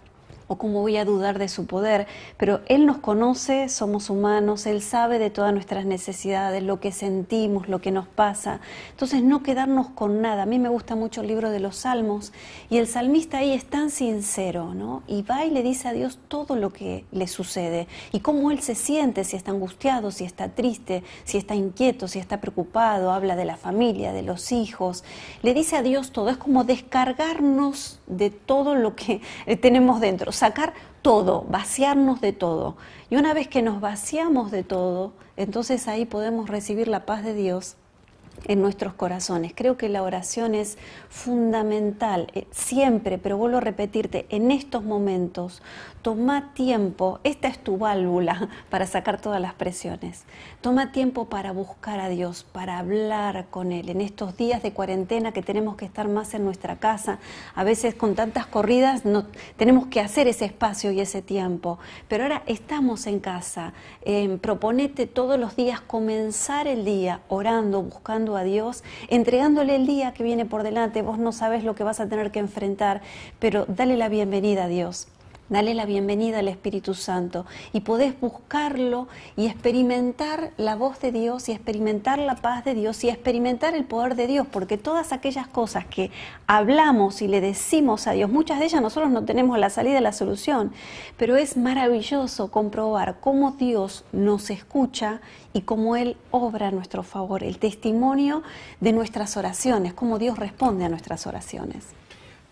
O 0.47 0.57
cómo 0.57 0.81
voy 0.81 0.97
a 0.97 1.05
dudar 1.05 1.39
de 1.39 1.49
su 1.49 1.65
poder, 1.65 2.07
pero 2.37 2.61
Él 2.67 2.85
nos 2.85 2.97
conoce, 2.97 3.69
somos 3.69 4.09
humanos, 4.09 4.65
Él 4.65 4.81
sabe 4.81 5.19
de 5.19 5.29
todas 5.29 5.53
nuestras 5.53 5.85
necesidades, 5.85 6.61
lo 6.61 6.79
que 6.79 6.91
sentimos, 6.91 7.67
lo 7.67 7.81
que 7.81 7.91
nos 7.91 8.07
pasa. 8.07 8.59
Entonces 8.91 9.23
no 9.23 9.43
quedarnos 9.43 9.89
con 9.89 10.21
nada. 10.21 10.43
A 10.43 10.45
mí 10.45 10.59
me 10.59 10.69
gusta 10.69 10.95
mucho 10.95 11.21
el 11.21 11.27
libro 11.27 11.49
de 11.49 11.59
los 11.59 11.77
Salmos 11.77 12.33
y 12.69 12.77
el 12.77 12.87
salmista 12.87 13.39
ahí 13.39 13.53
es 13.53 13.65
tan 13.65 13.89
sincero, 13.89 14.73
¿no? 14.73 15.03
Y 15.07 15.23
va 15.23 15.45
y 15.45 15.49
le 15.49 15.63
dice 15.63 15.87
a 15.87 15.93
Dios 15.93 16.19
todo 16.27 16.55
lo 16.55 16.71
que 16.71 17.05
le 17.11 17.27
sucede 17.27 17.87
y 18.11 18.19
cómo 18.19 18.51
Él 18.51 18.61
se 18.61 18.75
siente, 18.75 19.23
si 19.23 19.35
está 19.35 19.51
angustiado, 19.51 20.11
si 20.11 20.25
está 20.25 20.49
triste, 20.49 21.03
si 21.23 21.37
está 21.37 21.55
inquieto, 21.55 22.07
si 22.07 22.19
está 22.19 22.39
preocupado, 22.39 23.11
habla 23.11 23.35
de 23.35 23.45
la 23.45 23.57
familia, 23.57 24.13
de 24.13 24.21
los 24.21 24.51
hijos. 24.51 25.03
Le 25.41 25.53
dice 25.53 25.77
a 25.77 25.81
Dios 25.81 26.11
todo, 26.11 26.29
es 26.29 26.37
como 26.37 26.63
descargarnos 26.63 27.99
de 28.07 28.29
todo 28.29 28.75
lo 28.75 28.95
que 28.95 29.21
tenemos 29.61 29.99
dentro 29.99 30.31
sacar 30.35 30.73
todo, 31.01 31.45
vaciarnos 31.49 32.21
de 32.21 32.33
todo. 32.33 32.77
Y 33.09 33.15
una 33.15 33.33
vez 33.33 33.47
que 33.47 33.61
nos 33.61 33.81
vaciamos 33.81 34.51
de 34.51 34.63
todo, 34.63 35.13
entonces 35.37 35.87
ahí 35.87 36.05
podemos 36.05 36.49
recibir 36.49 36.87
la 36.87 37.05
paz 37.05 37.23
de 37.23 37.33
Dios 37.33 37.77
en 38.47 38.61
nuestros 38.61 38.93
corazones. 38.93 39.53
Creo 39.55 39.77
que 39.77 39.89
la 39.89 40.03
oración 40.03 40.55
es 40.55 40.77
fundamental, 41.09 42.27
eh, 42.33 42.47
siempre, 42.51 43.17
pero 43.17 43.37
vuelvo 43.37 43.57
a 43.57 43.61
repetirte, 43.61 44.25
en 44.29 44.51
estos 44.51 44.83
momentos, 44.83 45.61
toma 46.01 46.53
tiempo, 46.53 47.19
esta 47.23 47.47
es 47.47 47.57
tu 47.57 47.77
válvula 47.77 48.49
para 48.69 48.85
sacar 48.85 49.19
todas 49.19 49.41
las 49.41 49.53
presiones, 49.53 50.23
toma 50.61 50.91
tiempo 50.91 51.25
para 51.25 51.51
buscar 51.51 51.99
a 51.99 52.09
Dios, 52.09 52.43
para 52.43 52.77
hablar 52.77 53.47
con 53.49 53.71
Él. 53.71 53.89
En 53.89 54.01
estos 54.01 54.37
días 54.37 54.61
de 54.61 54.71
cuarentena 54.71 55.31
que 55.31 55.41
tenemos 55.41 55.75
que 55.75 55.85
estar 55.85 56.07
más 56.07 56.33
en 56.33 56.45
nuestra 56.45 56.75
casa, 56.75 57.19
a 57.55 57.63
veces 57.63 57.95
con 57.95 58.15
tantas 58.15 58.45
corridas 58.45 59.05
no, 59.05 59.25
tenemos 59.57 59.87
que 59.87 59.99
hacer 59.99 60.27
ese 60.27 60.45
espacio 60.45 60.91
y 60.91 60.99
ese 60.99 61.21
tiempo, 61.21 61.79
pero 62.07 62.23
ahora 62.23 62.43
estamos 62.45 63.07
en 63.07 63.19
casa, 63.19 63.73
eh, 64.03 64.37
proponete 64.41 65.07
todos 65.07 65.39
los 65.39 65.55
días 65.55 65.81
comenzar 65.81 66.67
el 66.67 66.85
día 66.85 67.21
orando, 67.29 67.81
buscando 67.81 68.24
a 68.33 68.43
Dios, 68.43 68.83
entregándole 69.09 69.75
el 69.75 69.85
día 69.85 70.13
que 70.13 70.23
viene 70.23 70.45
por 70.45 70.63
delante, 70.63 71.01
vos 71.01 71.19
no 71.19 71.31
sabes 71.31 71.63
lo 71.63 71.75
que 71.75 71.83
vas 71.83 71.99
a 71.99 72.07
tener 72.07 72.31
que 72.31 72.39
enfrentar, 72.39 73.01
pero 73.39 73.65
dale 73.67 73.97
la 73.97 74.09
bienvenida 74.09 74.63
a 74.63 74.67
Dios. 74.67 75.07
Dale 75.47 75.75
la 75.75 75.85
bienvenida 75.85 76.39
al 76.39 76.47
Espíritu 76.47 76.95
Santo 76.95 77.45
y 77.71 77.81
podés 77.81 78.19
buscarlo 78.19 79.07
y 79.37 79.45
experimentar 79.45 80.49
la 80.57 80.75
voz 80.75 80.99
de 81.01 81.11
Dios 81.11 81.47
y 81.49 81.51
experimentar 81.51 82.17
la 82.17 82.33
paz 82.33 82.65
de 82.65 82.73
Dios 82.73 83.03
y 83.03 83.09
experimentar 83.09 83.75
el 83.75 83.85
poder 83.85 84.15
de 84.15 84.25
Dios, 84.25 84.47
porque 84.51 84.79
todas 84.79 85.11
aquellas 85.11 85.47
cosas 85.47 85.85
que 85.85 86.09
hablamos 86.47 87.21
y 87.21 87.27
le 87.27 87.41
decimos 87.41 88.07
a 88.07 88.13
Dios, 88.13 88.31
muchas 88.31 88.57
de 88.57 88.65
ellas 88.65 88.81
nosotros 88.81 89.11
no 89.11 89.23
tenemos 89.23 89.59
la 89.59 89.69
salida, 89.69 90.01
la 90.01 90.13
solución, 90.13 90.71
pero 91.15 91.35
es 91.35 91.57
maravilloso 91.57 92.49
comprobar 92.49 93.19
cómo 93.19 93.51
Dios 93.51 94.03
nos 94.11 94.49
escucha 94.49 95.21
y 95.53 95.61
cómo 95.61 95.95
Él 95.95 96.17
obra 96.31 96.69
a 96.69 96.71
nuestro 96.71 97.03
favor, 97.03 97.43
el 97.43 97.59
testimonio 97.59 98.41
de 98.79 98.93
nuestras 98.93 99.37
oraciones, 99.37 99.93
cómo 99.93 100.17
Dios 100.17 100.39
responde 100.39 100.85
a 100.85 100.89
nuestras 100.89 101.27
oraciones. 101.27 101.85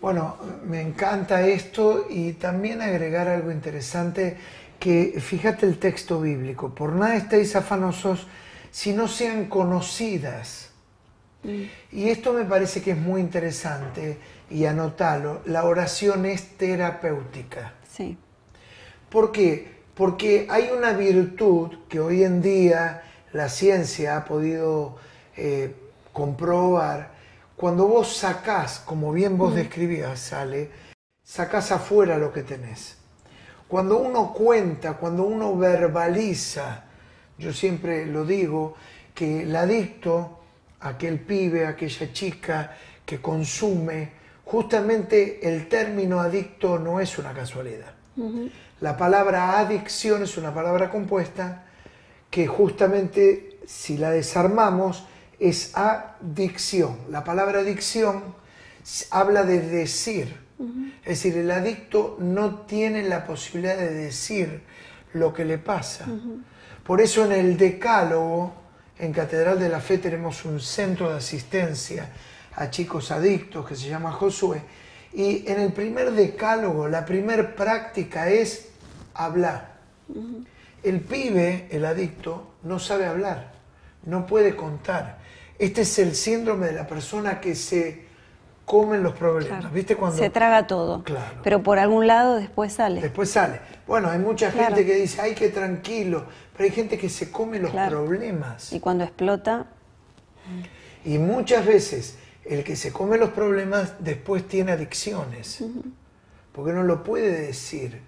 Bueno, 0.04 0.36
me 0.66 0.82
encanta 0.82 1.46
esto 1.46 2.08
y 2.10 2.34
también 2.34 2.82
agregar 2.82 3.26
algo 3.26 3.50
interesante 3.50 4.36
que 4.78 5.18
fíjate 5.18 5.64
el 5.64 5.78
texto 5.78 6.20
bíblico, 6.20 6.74
por 6.74 6.92
nada 6.92 7.16
estéis 7.16 7.56
afanosos 7.56 8.26
si 8.70 8.92
no 8.92 9.08
sean 9.08 9.46
conocidas. 9.46 10.72
Y 11.90 12.10
esto 12.10 12.34
me 12.34 12.44
parece 12.44 12.82
que 12.82 12.90
es 12.90 12.98
muy 12.98 13.22
interesante 13.22 14.18
y 14.50 14.66
anotalo, 14.66 15.40
la 15.46 15.64
oración 15.64 16.26
es 16.26 16.58
terapéutica. 16.58 17.72
Sí. 17.90 18.18
¿Por 19.08 19.32
qué? 19.32 19.72
Porque 19.94 20.46
hay 20.50 20.68
una 20.76 20.92
virtud 20.92 21.78
que 21.88 22.00
hoy 22.00 22.24
en 22.24 22.42
día 22.42 23.04
la 23.32 23.48
ciencia 23.48 24.18
ha 24.18 24.24
podido 24.26 24.98
eh, 25.34 25.74
comprobar. 26.12 27.13
Cuando 27.56 27.86
vos 27.86 28.16
sacás, 28.16 28.80
como 28.80 29.12
bien 29.12 29.38
vos 29.38 29.54
describías, 29.54 30.18
Sale, 30.18 30.70
sacás 31.22 31.70
afuera 31.70 32.18
lo 32.18 32.32
que 32.32 32.42
tenés. 32.42 32.98
Cuando 33.68 33.98
uno 33.98 34.32
cuenta, 34.32 34.94
cuando 34.94 35.24
uno 35.24 35.56
verbaliza, 35.56 36.84
yo 37.38 37.52
siempre 37.52 38.06
lo 38.06 38.24
digo, 38.24 38.74
que 39.14 39.42
el 39.42 39.54
adicto, 39.54 40.40
aquel 40.80 41.20
pibe, 41.20 41.66
aquella 41.66 42.12
chica 42.12 42.76
que 43.06 43.20
consume, 43.20 44.12
justamente 44.44 45.48
el 45.48 45.68
término 45.68 46.20
adicto 46.20 46.78
no 46.78 47.00
es 47.00 47.18
una 47.18 47.32
casualidad. 47.32 47.94
La 48.80 48.96
palabra 48.96 49.58
adicción 49.58 50.22
es 50.22 50.36
una 50.36 50.52
palabra 50.52 50.90
compuesta 50.90 51.64
que 52.30 52.46
justamente 52.46 53.58
si 53.66 53.96
la 53.96 54.10
desarmamos 54.10 55.04
es 55.38 55.72
adicción. 55.76 56.98
La 57.10 57.24
palabra 57.24 57.60
adicción 57.60 58.22
habla 59.10 59.44
de 59.44 59.60
decir. 59.60 60.44
Es 61.04 61.22
decir, 61.22 61.36
el 61.36 61.50
adicto 61.50 62.16
no 62.20 62.60
tiene 62.60 63.02
la 63.02 63.26
posibilidad 63.26 63.76
de 63.76 63.92
decir 63.92 64.62
lo 65.12 65.32
que 65.32 65.44
le 65.44 65.58
pasa. 65.58 66.06
Por 66.84 67.00
eso 67.00 67.24
en 67.24 67.32
el 67.32 67.56
decálogo, 67.56 68.54
en 68.98 69.12
Catedral 69.12 69.58
de 69.58 69.68
la 69.68 69.80
Fe 69.80 69.98
tenemos 69.98 70.44
un 70.44 70.60
centro 70.60 71.10
de 71.10 71.16
asistencia 71.16 72.10
a 72.54 72.70
chicos 72.70 73.10
adictos 73.10 73.66
que 73.66 73.74
se 73.74 73.88
llama 73.88 74.12
Josué. 74.12 74.62
Y 75.12 75.48
en 75.50 75.60
el 75.60 75.72
primer 75.72 76.12
decálogo, 76.12 76.88
la 76.88 77.04
primera 77.04 77.54
práctica 77.54 78.28
es 78.28 78.68
hablar. 79.14 79.78
El 80.82 81.00
pibe, 81.00 81.68
el 81.70 81.84
adicto, 81.84 82.54
no 82.62 82.78
sabe 82.78 83.06
hablar, 83.06 83.52
no 84.06 84.26
puede 84.26 84.56
contar. 84.56 85.18
Este 85.58 85.82
es 85.82 85.98
el 85.98 86.14
síndrome 86.14 86.66
de 86.66 86.72
la 86.72 86.86
persona 86.86 87.40
que 87.40 87.54
se 87.54 88.04
comen 88.64 89.02
los 89.02 89.14
problemas. 89.14 89.60
Claro. 89.60 89.74
¿Viste 89.74 89.94
cuando 89.96 90.18
Se 90.18 90.30
traga 90.30 90.66
todo. 90.66 91.02
Claro. 91.04 91.40
Pero 91.42 91.62
por 91.62 91.78
algún 91.78 92.06
lado 92.06 92.36
después 92.36 92.72
sale. 92.72 93.00
después 93.00 93.30
sale? 93.30 93.60
Bueno, 93.86 94.08
hay 94.10 94.18
mucha 94.18 94.50
Claro. 94.50 94.74
gente 94.74 94.86
que 94.86 94.94
dice, 94.96 95.20
ay, 95.20 95.34
qué 95.34 95.48
tranquilo, 95.50 96.24
pero 96.56 96.64
hay 96.64 96.70
gente 96.70 96.98
que 96.98 97.08
se 97.08 97.30
come 97.30 97.58
los 97.58 97.70
problemas. 97.70 98.72
Y 98.72 98.80
cuando 98.80 99.04
explota, 99.04 99.66
Y 101.04 101.18
muchas 101.18 101.66
veces 101.66 102.16
el 102.44 102.64
que 102.64 102.76
se 102.76 102.90
come 102.92 103.18
los 103.18 103.30
problemas 103.30 103.94
después 104.00 104.46
tiene 104.48 104.72
adicciones, 104.72 105.62
porque 106.52 106.72
no 106.72 106.82
lo 106.82 107.02
puede 107.04 107.46
decir. 107.46 108.00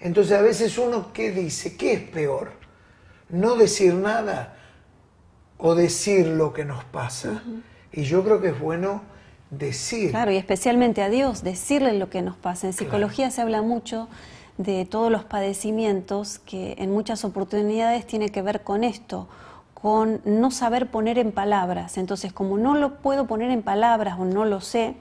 Entonces 0.00 0.36
a 0.36 0.42
veces 0.42 0.76
uno, 0.78 1.12
¿qué 1.12 1.30
dice? 1.30 1.76
¿Qué 1.76 1.92
es 1.92 2.00
peor? 2.00 2.52
¿No 3.28 3.54
decir 3.54 3.94
nada 3.94 4.56
o 5.60 5.74
decir 5.74 6.26
lo 6.26 6.52
que 6.52 6.64
nos 6.64 6.84
pasa? 6.84 7.42
Y 7.92 8.02
yo 8.02 8.24
creo 8.24 8.40
que 8.40 8.48
es 8.48 8.60
bueno 8.60 9.02
decir. 9.50 10.10
claro, 10.10 10.30
y 10.30 10.36
especialmente 10.36 11.02
a 11.02 11.08
Dios, 11.08 11.42
decirle 11.42 11.92
lo 11.94 12.08
que 12.08 12.22
nos 12.22 12.36
pasa. 12.36 12.66
En 12.66 12.72
psicología 12.72 13.30
se 13.30 13.42
habla 13.42 13.62
mucho 13.62 14.08
de 14.58 14.84
todos 14.84 15.10
los 15.10 15.24
padecimientos 15.24 16.38
que 16.38 16.74
en 16.78 16.90
muchas 16.90 17.24
oportunidades 17.24 18.06
tiene 18.06 18.28
que 18.28 18.42
ver 18.42 18.62
con 18.62 18.84
esto, 18.84 19.28
con 19.74 20.20
no 20.24 20.50
saber 20.50 20.90
poner 20.90 21.18
en 21.18 21.32
palabras. 21.32 21.96
Entonces, 21.96 22.32
como 22.32 22.58
no 22.58 22.74
lo 22.74 22.98
puedo 22.98 23.26
poner 23.26 23.50
en 23.50 23.62
palabras 23.62 24.18
o 24.18 24.24
no 24.24 24.44
lo 24.44 24.60
sé, 24.60 24.94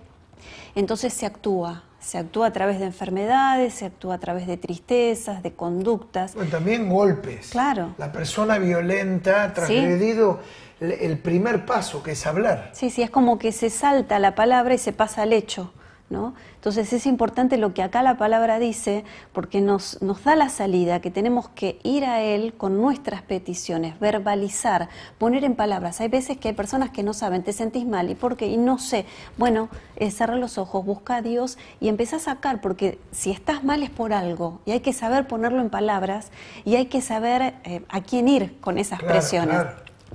entonces 0.76 1.14
se 1.14 1.26
actúa. 1.26 1.84
Se 2.00 2.18
actúa 2.18 2.48
a 2.48 2.54
través 2.54 2.80
de 2.80 2.86
enfermedades, 2.86 3.74
se 3.74 3.86
actúa 3.86 4.16
a 4.16 4.20
través 4.20 4.48
de 4.48 4.58
tristezas, 4.58 5.44
de 5.44 5.54
conductas. 5.54 6.34
Bueno, 6.34 6.50
también 6.50 6.90
golpes. 6.90 7.50
Claro. 7.52 7.94
La 7.98 8.12
persona 8.12 8.58
violenta 8.58 9.44
ha 9.44 9.54
transgredido 9.54 10.40
el 10.80 11.18
primer 11.20 11.66
paso, 11.66 12.02
que 12.02 12.12
es 12.12 12.26
hablar. 12.26 12.70
Sí, 12.74 12.90
sí, 12.90 13.02
es 13.02 13.10
como 13.10 13.38
que 13.38 13.52
se 13.52 13.70
salta 13.70 14.18
la 14.20 14.36
palabra 14.36 14.74
y 14.74 14.78
se 14.78 14.94
pasa 14.94 15.24
al 15.24 15.34
hecho. 15.34 15.74
Entonces 16.10 16.92
es 16.92 17.06
importante 17.06 17.58
lo 17.58 17.74
que 17.74 17.84
acá 17.84 18.02
la 18.02 18.18
palabra 18.18 18.58
dice 18.58 19.04
porque 19.32 19.62
nos, 19.62 20.02
nos 20.02 20.24
da 20.24 20.36
la 20.36 20.50
salida, 20.50 21.02
que 21.02 21.12
tenemos 21.12 21.50
que 21.50 21.80
ir 21.84 22.04
a 22.04 22.22
Él 22.22 22.54
con 22.56 22.78
nuestras 22.78 23.22
peticiones, 23.22 24.00
verbalizar, 24.00 24.90
poner 25.18 25.44
en 25.44 25.56
palabras. 25.56 26.02
Hay 26.02 26.08
veces 26.08 26.38
que 26.38 26.50
hay 26.50 26.54
personas 26.56 26.90
que 26.90 27.04
no 27.04 27.14
saben, 27.14 27.44
te 27.44 27.54
sentís 27.54 27.86
mal, 27.86 28.10
¿y 28.10 28.16
por 28.16 28.38
qué? 28.38 28.48
Y 28.48 28.58
no 28.58 28.80
sé. 28.80 29.06
Bueno, 29.38 29.70
eh, 29.98 30.10
cerrar 30.10 30.38
los 30.38 30.58
ojos, 30.58 30.84
busca 30.84 31.18
a 31.18 31.22
Dios 31.22 31.58
y 31.80 31.90
empezá 31.90 32.16
a 32.16 32.20
sacar, 32.20 32.60
porque 32.60 33.00
si 33.12 33.32
estás 33.32 33.64
mal 33.64 33.84
es 33.84 33.90
por 33.90 34.14
algo 34.14 34.60
y 34.66 34.72
hay 34.72 34.80
que 34.80 34.94
saber 34.94 35.28
ponerlo 35.28 35.62
en 35.62 35.70
palabras 35.70 36.32
y 36.66 36.76
hay 36.76 36.88
que 36.88 37.02
saber 37.02 37.56
eh, 37.64 37.84
a 37.90 38.02
quién 38.02 38.28
ir 38.28 38.60
con 38.60 38.78
esas 38.78 39.02
presiones 39.04 39.60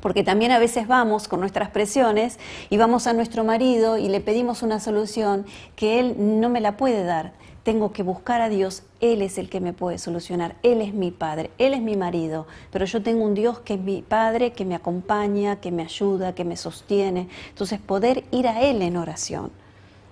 porque 0.00 0.22
también 0.22 0.52
a 0.52 0.58
veces 0.58 0.86
vamos 0.86 1.28
con 1.28 1.40
nuestras 1.40 1.70
presiones 1.70 2.38
y 2.70 2.76
vamos 2.76 3.06
a 3.06 3.12
nuestro 3.12 3.44
marido 3.44 3.98
y 3.98 4.08
le 4.08 4.20
pedimos 4.20 4.62
una 4.62 4.80
solución 4.80 5.46
que 5.76 6.00
él 6.00 6.14
no 6.18 6.48
me 6.48 6.60
la 6.60 6.76
puede 6.76 7.04
dar. 7.04 7.32
Tengo 7.62 7.92
que 7.92 8.02
buscar 8.02 8.42
a 8.42 8.50
Dios, 8.50 8.82
Él 9.00 9.22
es 9.22 9.38
el 9.38 9.48
que 9.48 9.58
me 9.58 9.72
puede 9.72 9.96
solucionar, 9.96 10.54
Él 10.62 10.82
es 10.82 10.92
mi 10.92 11.10
Padre, 11.10 11.50
Él 11.56 11.72
es 11.72 11.80
mi 11.80 11.96
marido, 11.96 12.46
pero 12.70 12.84
yo 12.84 13.02
tengo 13.02 13.24
un 13.24 13.32
Dios 13.32 13.58
que 13.60 13.74
es 13.74 13.80
mi 13.80 14.02
Padre, 14.02 14.52
que 14.52 14.66
me 14.66 14.74
acompaña, 14.74 15.56
que 15.56 15.72
me 15.72 15.82
ayuda, 15.82 16.34
que 16.34 16.44
me 16.44 16.58
sostiene. 16.58 17.30
Entonces 17.48 17.80
poder 17.80 18.24
ir 18.32 18.48
a 18.48 18.60
Él 18.60 18.82
en 18.82 18.98
oración. 18.98 19.50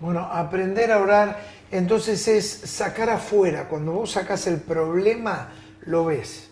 Bueno, 0.00 0.20
aprender 0.20 0.90
a 0.90 0.98
orar 0.98 1.40
entonces 1.70 2.26
es 2.26 2.48
sacar 2.50 3.10
afuera, 3.10 3.68
cuando 3.68 3.92
vos 3.92 4.12
sacas 4.12 4.46
el 4.46 4.58
problema, 4.58 5.50
lo 5.84 6.06
ves, 6.06 6.48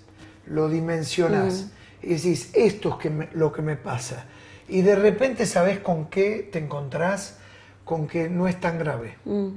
lo 0.46 0.68
dimensionas. 0.68 1.64
Mm 1.64 1.79
y 2.02 2.14
decís, 2.14 2.50
esto 2.54 2.90
es 2.90 2.94
que 2.96 3.28
lo 3.32 3.52
que 3.52 3.62
me 3.62 3.76
pasa. 3.76 4.26
Y 4.68 4.82
de 4.82 4.96
repente 4.96 5.46
sabes 5.46 5.80
con 5.80 6.06
qué 6.06 6.48
te 6.50 6.58
encontrás, 6.58 7.38
con 7.84 8.06
que 8.06 8.28
no 8.28 8.48
es 8.48 8.58
tan 8.60 8.78
grave. 8.78 9.16
Mm. 9.24 9.48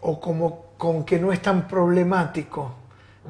O 0.00 0.20
como 0.20 0.66
con 0.76 1.04
que 1.04 1.18
no 1.18 1.32
es 1.32 1.40
tan 1.40 1.68
problemático, 1.68 2.74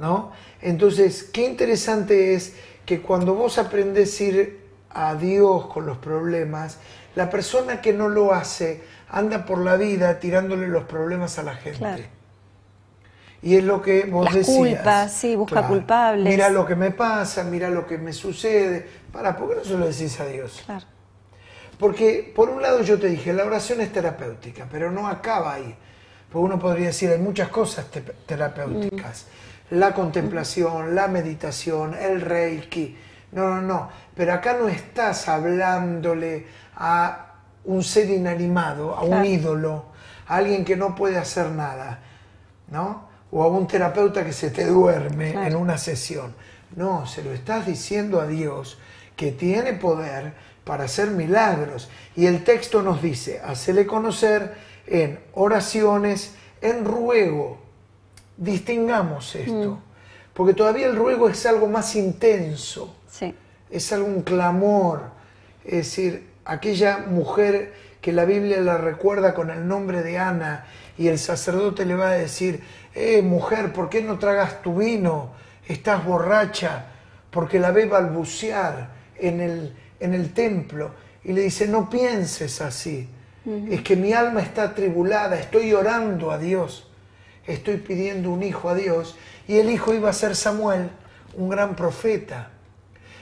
¿no? 0.01 0.33
Entonces, 0.61 1.25
qué 1.25 1.47
interesante 1.47 2.35
es 2.35 2.57
que 2.85 3.01
cuando 3.01 3.35
vos 3.35 3.59
aprendes 3.59 4.21
a 4.21 4.25
ir 4.25 4.61
a 4.91 5.15
Dios 5.15 5.67
con 5.67 5.87
los 5.87 5.99
problemas, 5.99 6.79
la 7.15 7.31
persona 7.31 7.81
que 7.81 7.93
no 7.93 8.09
lo 8.09 8.33
hace 8.33 8.83
anda 9.09 9.45
por 9.45 9.59
la 9.59 9.77
vida 9.77 10.19
tirándole 10.19 10.69
los 10.69 10.85
problemas 10.85 11.39
a 11.39 11.43
la 11.43 11.55
gente. 11.55 12.09
Y 13.45 13.57
es 13.57 13.65
lo 13.65 13.83
que 13.83 14.07
vos 14.07 14.25
Las 14.25 14.35
decías. 14.37 14.57
culpas, 14.57 15.13
sí, 15.13 15.37
busca 15.37 15.69
culpables. 15.69 16.33
Mira 16.33 16.49
lo 16.49 16.65
que 16.65 16.75
me 16.75 16.93
pasa, 16.93 17.45
mira 17.45 17.69
lo 17.69 17.87
que 17.87 17.99
me 17.99 18.15
sucede. 18.15 18.89
Para, 19.13 19.37
¿por 19.37 19.51
qué 19.51 19.57
no 19.57 19.65
se 19.65 19.77
lo 19.77 19.87
decís 19.87 20.19
a 20.19 20.25
Dios? 20.25 20.63
Claro. 20.65 20.87
Porque 21.79 22.33
por 22.35 22.49
un 22.49 22.63
lado 22.63 22.81
yo 22.81 22.99
te 22.99 23.07
dije, 23.07 23.35
la 23.35 23.45
oración 23.45 23.83
es 23.83 23.93
terapéutica, 23.93 24.67
pero 24.73 24.91
no 24.91 25.07
acaba 25.07 25.53
ahí. 25.53 25.77
Porque 26.33 26.43
uno 26.43 26.59
podría 26.59 26.87
decir, 26.87 27.11
hay 27.11 27.19
muchas 27.19 27.51
cosas 27.51 27.85
terapéuticas. 28.25 29.27
Mm. 29.71 29.75
La 29.77 29.93
contemplación, 29.93 30.95
la 30.95 31.07
meditación, 31.09 31.93
el 31.93 32.23
reiki. 32.23 32.97
No, 33.33 33.57
no, 33.57 33.61
no. 33.61 33.91
Pero 34.15 34.33
acá 34.33 34.57
no 34.59 34.69
estás 34.69 35.29
hablándole 35.29 36.47
a 36.77 37.35
un 37.67 37.85
ser 37.85 38.09
inanimado, 38.09 38.95
a 38.95 39.03
un 39.03 39.23
ídolo, 39.23 39.85
a 40.27 40.37
alguien 40.37 40.65
que 40.65 40.77
no 40.77 40.95
puede 40.95 41.19
hacer 41.19 41.51
nada. 41.51 42.01
¿No? 42.69 43.13
O 43.35 43.43
a 43.43 43.49
un 43.49 43.67
terapeuta 43.67 44.25
que 44.25 44.33
se 44.33 44.51
te 44.51 44.65
duerme 44.65 45.33
en 45.33 45.57
una 45.57 45.77
sesión. 45.77 46.33
No, 46.77 47.05
se 47.05 47.25
lo 47.25 47.33
estás 47.33 47.67
diciendo 47.67 48.21
a 48.21 48.29
Dios 48.29 48.79
que 49.17 49.33
tiene 49.33 49.73
poder 49.73 50.35
para 50.63 50.85
hacer 50.85 51.11
milagros. 51.11 51.89
Y 52.15 52.27
el 52.27 52.45
texto 52.45 52.81
nos 52.81 53.03
dice, 53.03 53.41
hacele 53.45 53.87
conocer 53.87 54.55
en 54.87 55.19
oraciones, 55.35 56.37
en 56.61 56.85
ruego. 56.85 57.59
Distingamos 58.37 59.35
esto, 59.35 59.71
mm. 59.73 59.83
porque 60.33 60.55
todavía 60.55 60.87
el 60.87 60.95
ruego 60.95 61.29
es 61.29 61.45
algo 61.45 61.67
más 61.67 61.97
intenso, 61.97 62.95
sí. 63.11 63.35
es 63.69 63.93
algún 63.93 64.23
clamor, 64.23 65.11
es 65.65 65.73
decir, 65.73 66.29
aquella 66.45 66.99
mujer 66.99 67.73
que 68.01 68.13
la 68.13 68.25
Biblia 68.27 68.61
la 68.61 68.79
recuerda 68.79 69.35
con 69.35 69.51
el 69.51 69.67
nombre 69.67 70.03
de 70.03 70.19
Ana 70.19 70.67
y 70.99 71.09
el 71.09 71.19
sacerdote 71.19 71.85
le 71.85 71.95
va 71.95 72.11
a 72.11 72.15
decir, 72.15 72.63
eh, 72.95 73.23
mujer, 73.23 73.73
¿por 73.73 73.89
qué 73.89 74.03
no 74.03 74.19
tragas 74.19 74.63
tu 74.63 74.77
vino? 74.77 75.33
Estás 75.67 76.05
borracha, 76.05 76.87
porque 77.31 77.59
la 77.59 77.71
ve 77.73 77.87
balbucear 77.87 78.91
en 79.19 79.41
el, 79.41 79.77
en 80.01 80.15
el 80.15 80.33
templo. 80.33 80.93
Y 81.25 81.33
le 81.33 81.43
dice, 81.43 81.67
no 81.67 81.89
pienses 81.89 82.61
así, 82.61 83.09
es 83.71 83.83
que 83.83 83.97
mi 83.97 84.13
alma 84.13 84.41
está 84.41 84.63
atribulada, 84.63 85.39
estoy 85.39 85.73
orando 85.75 86.31
a 86.31 86.39
Dios, 86.39 86.89
estoy 87.47 87.77
pidiendo 87.77 88.31
un 88.31 88.43
hijo 88.43 88.69
a 88.69 88.75
Dios. 88.75 89.17
Y 89.47 89.59
el 89.59 89.71
hijo 89.71 89.93
iba 89.93 90.09
a 90.09 90.15
ser 90.15 90.37
Samuel, 90.37 90.91
un 91.35 91.49
gran 91.49 91.77
profeta. 91.77 92.51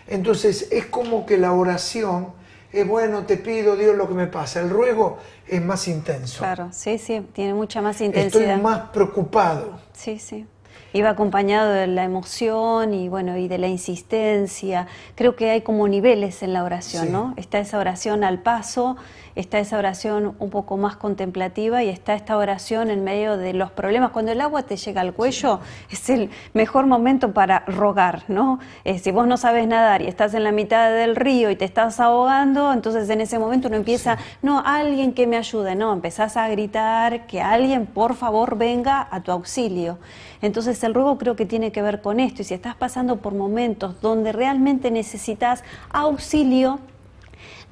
Entonces 0.07 0.69
es 0.71 0.87
como 0.87 1.27
que 1.27 1.39
la 1.39 1.53
oración 1.53 2.33
es 2.73 2.87
bueno, 2.87 3.25
te 3.25 3.37
pido 3.37 3.77
Dios 3.77 3.97
lo 3.97 4.09
que 4.09 4.15
me 4.15 4.27
pasa. 4.27 4.61
El 4.61 4.71
ruego 4.71 5.19
es 5.47 5.63
más 5.63 5.87
intenso. 5.89 6.39
Claro, 6.39 6.69
sí, 6.73 6.99
sí, 6.99 7.21
tiene 7.33 7.55
mucha 7.55 7.83
más 7.83 8.01
intensidad. 8.01 8.43
Estoy 8.43 8.63
más 8.63 8.91
preocupado. 8.91 9.79
Sí, 9.93 10.19
sí. 10.19 10.47
Iba 10.93 11.11
acompañado 11.11 11.73
de 11.73 11.87
la 11.87 12.05
emoción 12.05 12.95
y 12.95 13.09
bueno, 13.09 13.37
y 13.37 13.49
de 13.49 13.59
la 13.59 13.69
insistencia. 13.69 14.87
Creo 15.15 15.37
que 15.37 15.51
hay 15.51 15.63
como 15.63 15.89
niveles 15.89 16.43
en 16.43 16.53
la 16.53 16.65
oración, 16.65 17.11
¿no? 17.11 17.35
Está 17.37 17.59
esa 17.59 17.79
oración 17.79 18.25
al 18.25 18.41
paso, 18.41 18.97
está 19.35 19.59
esa 19.59 19.79
oración 19.79 20.35
un 20.39 20.51
poco 20.51 20.77
más 20.77 20.97
contemplativa 20.97 21.83
y 21.83 21.89
está 21.89 22.15
esta 22.15 22.37
oración 22.37 22.91
en 22.91 23.05
medio 23.05 23.37
de 23.37 23.55
los 23.55 23.71
problemas. 23.71 24.11
Cuando 24.11 24.33
el 24.33 24.41
agua 24.41 24.65
te 24.65 24.77
llega 24.77 25.01
al 25.01 25.15
cuello, 25.15 25.61
es 25.91 26.11
el 26.11 26.31
mejor 26.53 26.87
momento 26.87 27.33
para 27.33 27.61
rogar, 27.61 28.25
¿no? 28.29 28.59
Eh, 28.85 28.99
si 28.99 29.11
vos 29.11 29.27
no 29.27 29.37
sabes 29.37 29.67
nadar 29.67 30.03
y 30.03 30.07
estás 30.07 30.35
en 30.35 30.45
la 30.45 30.53
mitad 30.53 30.91
del 30.91 31.17
río 31.17 31.51
y 31.51 31.57
te 31.57 31.65
estás 31.65 32.01
ahogando, 32.01 32.73
entonces 32.73 33.09
en 33.09 33.21
ese 33.21 33.39
momento 33.39 33.69
uno 33.69 33.77
empieza, 33.77 34.19
no, 34.43 34.63
alguien 34.65 35.15
que 35.15 35.27
me 35.27 35.37
ayude, 35.37 35.75
no, 35.75 35.93
empezás 35.93 36.37
a 36.37 36.49
gritar 36.49 37.27
que 37.27 37.41
alguien 37.41 37.87
por 37.87 38.15
favor 38.15 38.57
venga 38.57 39.07
a 39.11 39.23
tu 39.23 39.33
auxilio. 39.33 39.99
Entonces 40.43 40.82
el 40.85 40.95
ruego 40.95 41.19
creo 41.19 41.37
que 41.37 41.47
tiene 41.47 41.73
que 41.73 41.83
ver 41.83 42.01
con 42.01 42.21
esto 42.21 42.43
y 42.43 42.45
si 42.45 42.55
estás 42.55 42.75
pasando 42.75 43.17
por 43.17 43.35
momentos 43.35 44.01
donde 44.01 44.33
realmente 44.33 44.91
necesitas 44.91 45.65
auxilio, 45.91 46.81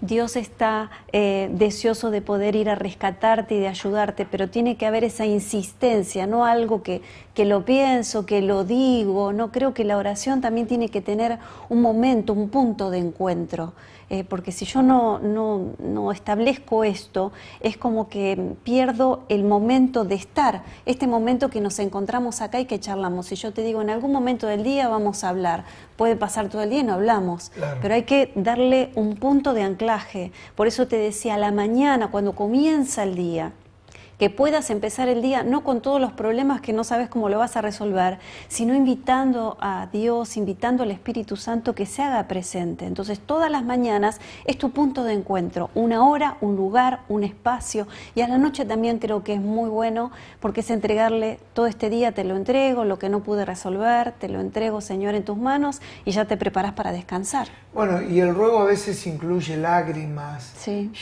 Dios 0.00 0.36
está 0.36 0.90
eh, 1.12 1.50
deseoso 1.52 2.10
de 2.10 2.22
poder 2.22 2.56
ir 2.56 2.70
a 2.70 2.74
rescatarte 2.74 3.56
y 3.56 3.60
de 3.60 3.68
ayudarte, 3.68 4.24
pero 4.24 4.48
tiene 4.48 4.76
que 4.76 4.86
haber 4.86 5.04
esa 5.04 5.26
insistencia, 5.26 6.26
no 6.26 6.46
algo 6.46 6.82
que, 6.82 7.02
que 7.34 7.44
lo 7.44 7.66
pienso, 7.66 8.24
que 8.24 8.40
lo 8.40 8.64
digo, 8.64 9.34
no 9.34 9.52
creo 9.52 9.74
que 9.74 9.84
la 9.84 9.98
oración 9.98 10.40
también 10.40 10.66
tiene 10.66 10.88
que 10.88 11.02
tener 11.02 11.38
un 11.68 11.82
momento, 11.82 12.32
un 12.32 12.48
punto 12.48 12.90
de 12.90 12.98
encuentro. 12.98 13.74
Eh, 14.12 14.24
porque 14.24 14.50
si 14.50 14.64
yo 14.64 14.82
no, 14.82 15.20
no, 15.20 16.10
establezco 16.10 16.82
esto, 16.82 17.30
es 17.60 17.76
como 17.76 18.08
que 18.08 18.56
pierdo 18.64 19.22
el 19.28 19.44
momento 19.44 20.04
de 20.04 20.16
estar, 20.16 20.64
este 20.84 21.06
momento 21.06 21.48
que 21.48 21.60
nos 21.60 21.78
encontramos 21.78 22.40
acá 22.40 22.58
y 22.58 22.64
que 22.64 22.80
charlamos. 22.80 23.26
Si 23.26 23.36
yo 23.36 23.52
te 23.52 23.62
digo, 23.62 23.80
en 23.82 23.88
algún 23.88 24.10
momento 24.10 24.48
del 24.48 24.64
día 24.64 24.88
vamos 24.88 25.22
a 25.22 25.28
hablar, 25.28 25.64
puede 25.96 26.16
pasar 26.16 26.48
todo 26.48 26.62
el 26.62 26.70
día 26.70 26.80
y 26.80 26.82
no 26.82 26.94
hablamos, 26.94 27.52
pero 27.80 27.94
hay 27.94 28.02
que 28.02 28.32
darle 28.34 28.90
un 28.96 29.14
punto 29.14 29.54
de 29.54 29.62
anclaje. 29.62 30.32
Por 30.56 30.66
eso 30.66 30.88
te 30.88 30.96
decía, 30.96 31.34
a 31.34 31.38
la 31.38 31.52
mañana, 31.52 32.10
cuando 32.10 32.34
comienza 32.34 33.04
el 33.04 33.14
día, 33.14 33.52
que 34.20 34.28
puedas 34.28 34.68
empezar 34.68 35.08
el 35.08 35.22
día 35.22 35.44
no 35.44 35.64
con 35.64 35.80
todos 35.80 35.98
los 35.98 36.12
problemas 36.12 36.60
que 36.60 36.74
no 36.74 36.84
sabes 36.84 37.08
cómo 37.08 37.30
lo 37.30 37.38
vas 37.38 37.56
a 37.56 37.62
resolver, 37.62 38.18
sino 38.48 38.74
invitando 38.74 39.56
a 39.62 39.88
Dios, 39.90 40.36
invitando 40.36 40.82
al 40.82 40.90
Espíritu 40.90 41.36
Santo 41.36 41.74
que 41.74 41.86
se 41.86 42.02
haga 42.02 42.28
presente. 42.28 42.84
Entonces 42.84 43.18
todas 43.18 43.50
las 43.50 43.64
mañanas 43.64 44.20
es 44.44 44.58
tu 44.58 44.72
punto 44.72 45.04
de 45.04 45.14
encuentro, 45.14 45.70
una 45.74 46.06
hora, 46.06 46.36
un 46.42 46.54
lugar, 46.54 47.00
un 47.08 47.24
espacio 47.24 47.88
y 48.14 48.20
a 48.20 48.28
la 48.28 48.36
noche 48.36 48.66
también 48.66 48.98
creo 48.98 49.24
que 49.24 49.32
es 49.32 49.40
muy 49.40 49.70
bueno 49.70 50.10
porque 50.38 50.60
es 50.60 50.70
entregarle 50.70 51.40
todo 51.54 51.66
este 51.66 51.88
día, 51.88 52.12
te 52.12 52.24
lo 52.24 52.36
entrego, 52.36 52.84
lo 52.84 52.98
que 52.98 53.08
no 53.08 53.20
pude 53.20 53.46
resolver, 53.46 54.12
te 54.12 54.28
lo 54.28 54.40
entrego 54.40 54.82
Señor 54.82 55.14
en 55.14 55.24
tus 55.24 55.38
manos 55.38 55.80
y 56.04 56.10
ya 56.10 56.26
te 56.26 56.36
preparas 56.36 56.74
para 56.74 56.92
descansar. 56.92 57.48
Bueno, 57.72 58.02
y 58.02 58.20
el 58.20 58.34
ruego 58.34 58.58
a 58.58 58.64
veces 58.66 59.06
incluye 59.06 59.56
lágrimas, 59.56 60.52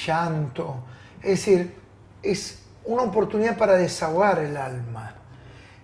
llanto, 0.07 0.77
es 1.21 1.31
decir, 1.31 1.75
es 2.23 2.68
una 2.89 3.03
oportunidad 3.03 3.57
para 3.59 3.75
desahogar 3.75 4.39
el 4.39 4.57
alma. 4.57 5.15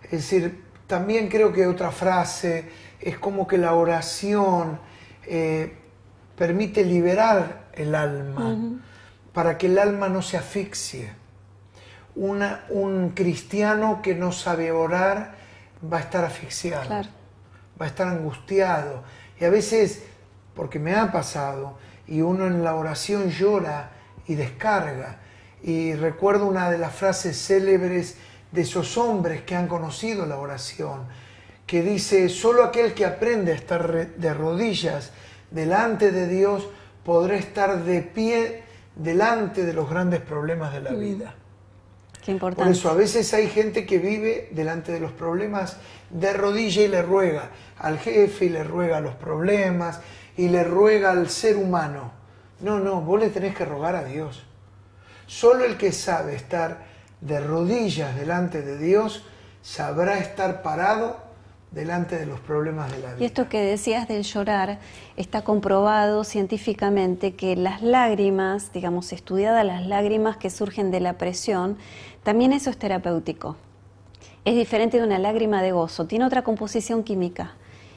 Es 0.04 0.10
decir, 0.10 0.64
también 0.86 1.28
creo 1.28 1.52
que 1.52 1.66
otra 1.66 1.90
frase 1.90 2.68
es 3.00 3.18
como 3.18 3.46
que 3.46 3.58
la 3.58 3.74
oración 3.74 4.78
eh, 5.26 5.76
permite 6.36 6.82
liberar 6.84 7.64
el 7.74 7.94
alma 7.94 8.56
para 9.34 9.58
que 9.58 9.66
el 9.66 9.78
alma 9.78 10.08
no 10.08 10.22
se 10.22 10.36
asfixie. 10.38 11.10
una, 12.16 12.64
un 12.70 13.10
cristiano 13.10 14.00
que 14.00 14.14
no 14.14 14.30
sabe 14.32 14.70
orar 14.70 15.34
va 15.92 15.98
a 15.98 16.00
estar 16.00 16.24
asfixiado, 16.24 16.86
Claro. 16.86 17.08
va 17.80 17.86
a 17.86 17.88
estar 17.88 18.06
angustiado. 18.08 19.02
Y 19.40 19.44
a 19.44 19.50
veces, 19.50 20.04
porque 20.54 20.78
me 20.78 20.94
ha 20.94 21.10
pasado, 21.10 21.76
y 22.06 22.20
uno 22.22 22.46
en 22.46 22.62
la 22.62 22.76
oración 22.76 23.30
llora 23.30 23.90
y 24.28 24.36
descarga. 24.36 25.18
Y 25.64 25.94
recuerdo 25.94 26.46
una 26.46 26.70
de 26.70 26.78
las 26.78 26.94
frases 26.94 27.36
célebres 27.36 28.16
de 28.52 28.60
esos 28.60 28.96
hombres 28.98 29.42
que 29.42 29.56
han 29.56 29.66
conocido 29.66 30.26
la 30.26 30.38
oración, 30.38 31.06
que 31.66 31.82
dice, 31.82 32.28
solo 32.28 32.62
aquel 32.62 32.92
que 32.92 33.06
aprende 33.06 33.52
a 33.52 33.54
estar 33.54 34.08
de 34.14 34.34
rodillas 34.34 35.10
delante 35.50 36.12
de 36.12 36.28
Dios 36.28 36.68
podrá 37.02 37.36
estar 37.36 37.82
de 37.82 38.02
pie 38.02 38.62
delante 38.94 39.64
de 39.64 39.72
los 39.72 39.88
grandes 39.88 40.20
problemas 40.20 40.72
de 40.72 40.80
la 40.80 40.92
vida. 40.92 41.34
Qué 42.24 42.32
Por 42.32 42.52
importante. 42.52 42.72
eso 42.72 42.90
a 42.90 42.94
veces 42.94 43.32
hay 43.34 43.48
gente 43.48 43.86
que 43.86 43.98
vive 43.98 44.48
delante 44.52 44.92
de 44.92 45.00
los 45.00 45.12
problemas 45.12 45.78
de 46.10 46.32
rodilla 46.32 46.82
y 46.82 46.88
le 46.88 47.02
ruega 47.02 47.50
al 47.78 47.98
jefe 47.98 48.46
y 48.46 48.48
le 48.50 48.64
ruega 48.64 49.00
los 49.00 49.14
problemas 49.14 50.00
y 50.36 50.48
le 50.48 50.62
ruega 50.62 51.10
al 51.10 51.28
ser 51.28 51.56
humano. 51.56 52.12
No, 52.60 52.78
no, 52.78 53.00
vos 53.00 53.18
le 53.18 53.30
tenés 53.30 53.54
que 53.54 53.64
rogar 53.64 53.96
a 53.96 54.04
Dios. 54.04 54.44
Solo 55.26 55.64
el 55.64 55.76
que 55.76 55.92
sabe 55.92 56.34
estar 56.34 56.84
de 57.20 57.40
rodillas 57.40 58.14
delante 58.16 58.62
de 58.62 58.78
Dios 58.78 59.24
sabrá 59.62 60.18
estar 60.18 60.62
parado 60.62 61.16
delante 61.70 62.16
de 62.16 62.26
los 62.26 62.38
problemas 62.40 62.90
de 62.92 62.98
la 63.00 63.14
vida. 63.14 63.22
Y 63.22 63.24
esto 63.24 63.48
que 63.48 63.60
decías 63.60 64.06
del 64.06 64.22
llorar, 64.22 64.78
está 65.16 65.42
comprobado 65.42 66.24
científicamente 66.24 67.34
que 67.34 67.56
las 67.56 67.82
lágrimas, 67.82 68.72
digamos, 68.72 69.12
estudiadas 69.12 69.64
las 69.64 69.86
lágrimas 69.86 70.36
que 70.36 70.50
surgen 70.50 70.90
de 70.90 71.00
la 71.00 71.18
presión, 71.18 71.76
también 72.22 72.52
eso 72.52 72.70
es 72.70 72.78
terapéutico. 72.78 73.56
Es 74.44 74.54
diferente 74.54 74.98
de 74.98 75.04
una 75.04 75.18
lágrima 75.18 75.62
de 75.62 75.72
gozo, 75.72 76.06
tiene 76.06 76.24
otra 76.24 76.44
composición 76.44 77.02
química. 77.02 77.54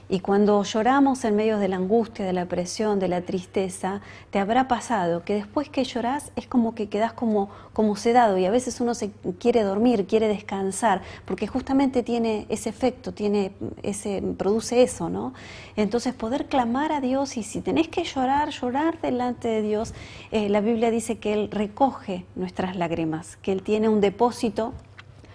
Y 0.09 0.21
cuando 0.21 0.63
lloramos 0.63 1.25
en 1.25 1.35
medio 1.35 1.57
de 1.57 1.67
la 1.67 1.75
angustia, 1.75 2.25
de 2.25 2.31
la 2.31 2.45
presión, 2.45 2.97
de 2.97 3.09
la 3.09 3.21
tristeza, 3.21 3.99
te 4.29 4.39
habrá 4.39 4.69
pasado 4.69 5.25
que 5.25 5.33
después 5.33 5.69
que 5.69 5.83
llorás 5.83 6.31
es 6.37 6.47
como 6.47 6.75
que 6.75 6.87
quedás 6.87 7.11
como, 7.11 7.49
como 7.73 7.97
sedado 7.97 8.37
y 8.37 8.45
a 8.45 8.51
veces 8.51 8.79
uno 8.79 8.95
se 8.95 9.11
quiere 9.37 9.63
dormir, 9.63 10.07
quiere 10.07 10.29
descansar, 10.29 11.01
porque 11.25 11.45
justamente 11.45 12.03
tiene 12.03 12.45
ese 12.47 12.69
efecto, 12.69 13.13
tiene 13.13 13.51
ese, 13.83 14.23
produce 14.37 14.81
eso, 14.81 15.09
¿no? 15.09 15.33
Entonces 15.75 16.13
poder 16.13 16.45
clamar 16.45 16.93
a 16.93 17.01
Dios 17.01 17.35
y 17.35 17.43
si 17.43 17.59
tenés 17.59 17.89
que 17.89 18.05
llorar, 18.05 18.49
llorar 18.51 19.01
delante 19.01 19.49
de 19.49 19.61
Dios, 19.61 19.93
eh, 20.31 20.47
la 20.47 20.61
Biblia 20.61 20.89
dice 20.89 21.17
que 21.17 21.33
Él 21.33 21.49
recoge 21.51 22.25
nuestras 22.35 22.77
lágrimas, 22.77 23.35
que 23.41 23.51
Él 23.51 23.61
tiene 23.61 23.89
un 23.89 23.99
depósito 23.99 24.73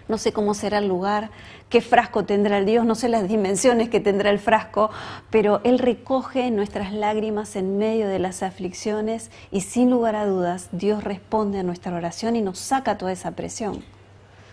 no 0.07 0.17
sé 0.17 0.33
cómo 0.33 0.53
será 0.53 0.79
el 0.79 0.87
lugar, 0.87 1.29
qué 1.69 1.81
frasco 1.81 2.25
tendrá 2.25 2.57
el 2.57 2.65
Dios, 2.65 2.85
no 2.85 2.95
sé 2.95 3.09
las 3.09 3.27
dimensiones 3.27 3.89
que 3.89 3.99
tendrá 3.99 4.29
el 4.29 4.39
frasco, 4.39 4.89
pero 5.29 5.61
Él 5.63 5.79
recoge 5.79 6.51
nuestras 6.51 6.93
lágrimas 6.93 7.55
en 7.55 7.77
medio 7.77 8.07
de 8.07 8.19
las 8.19 8.43
aflicciones 8.43 9.31
y 9.51 9.61
sin 9.61 9.89
lugar 9.89 10.15
a 10.15 10.25
dudas 10.25 10.69
Dios 10.71 11.03
responde 11.03 11.59
a 11.59 11.63
nuestra 11.63 11.95
oración 11.95 12.35
y 12.35 12.41
nos 12.41 12.59
saca 12.59 12.97
toda 12.97 13.11
esa 13.11 13.31
presión. 13.31 13.83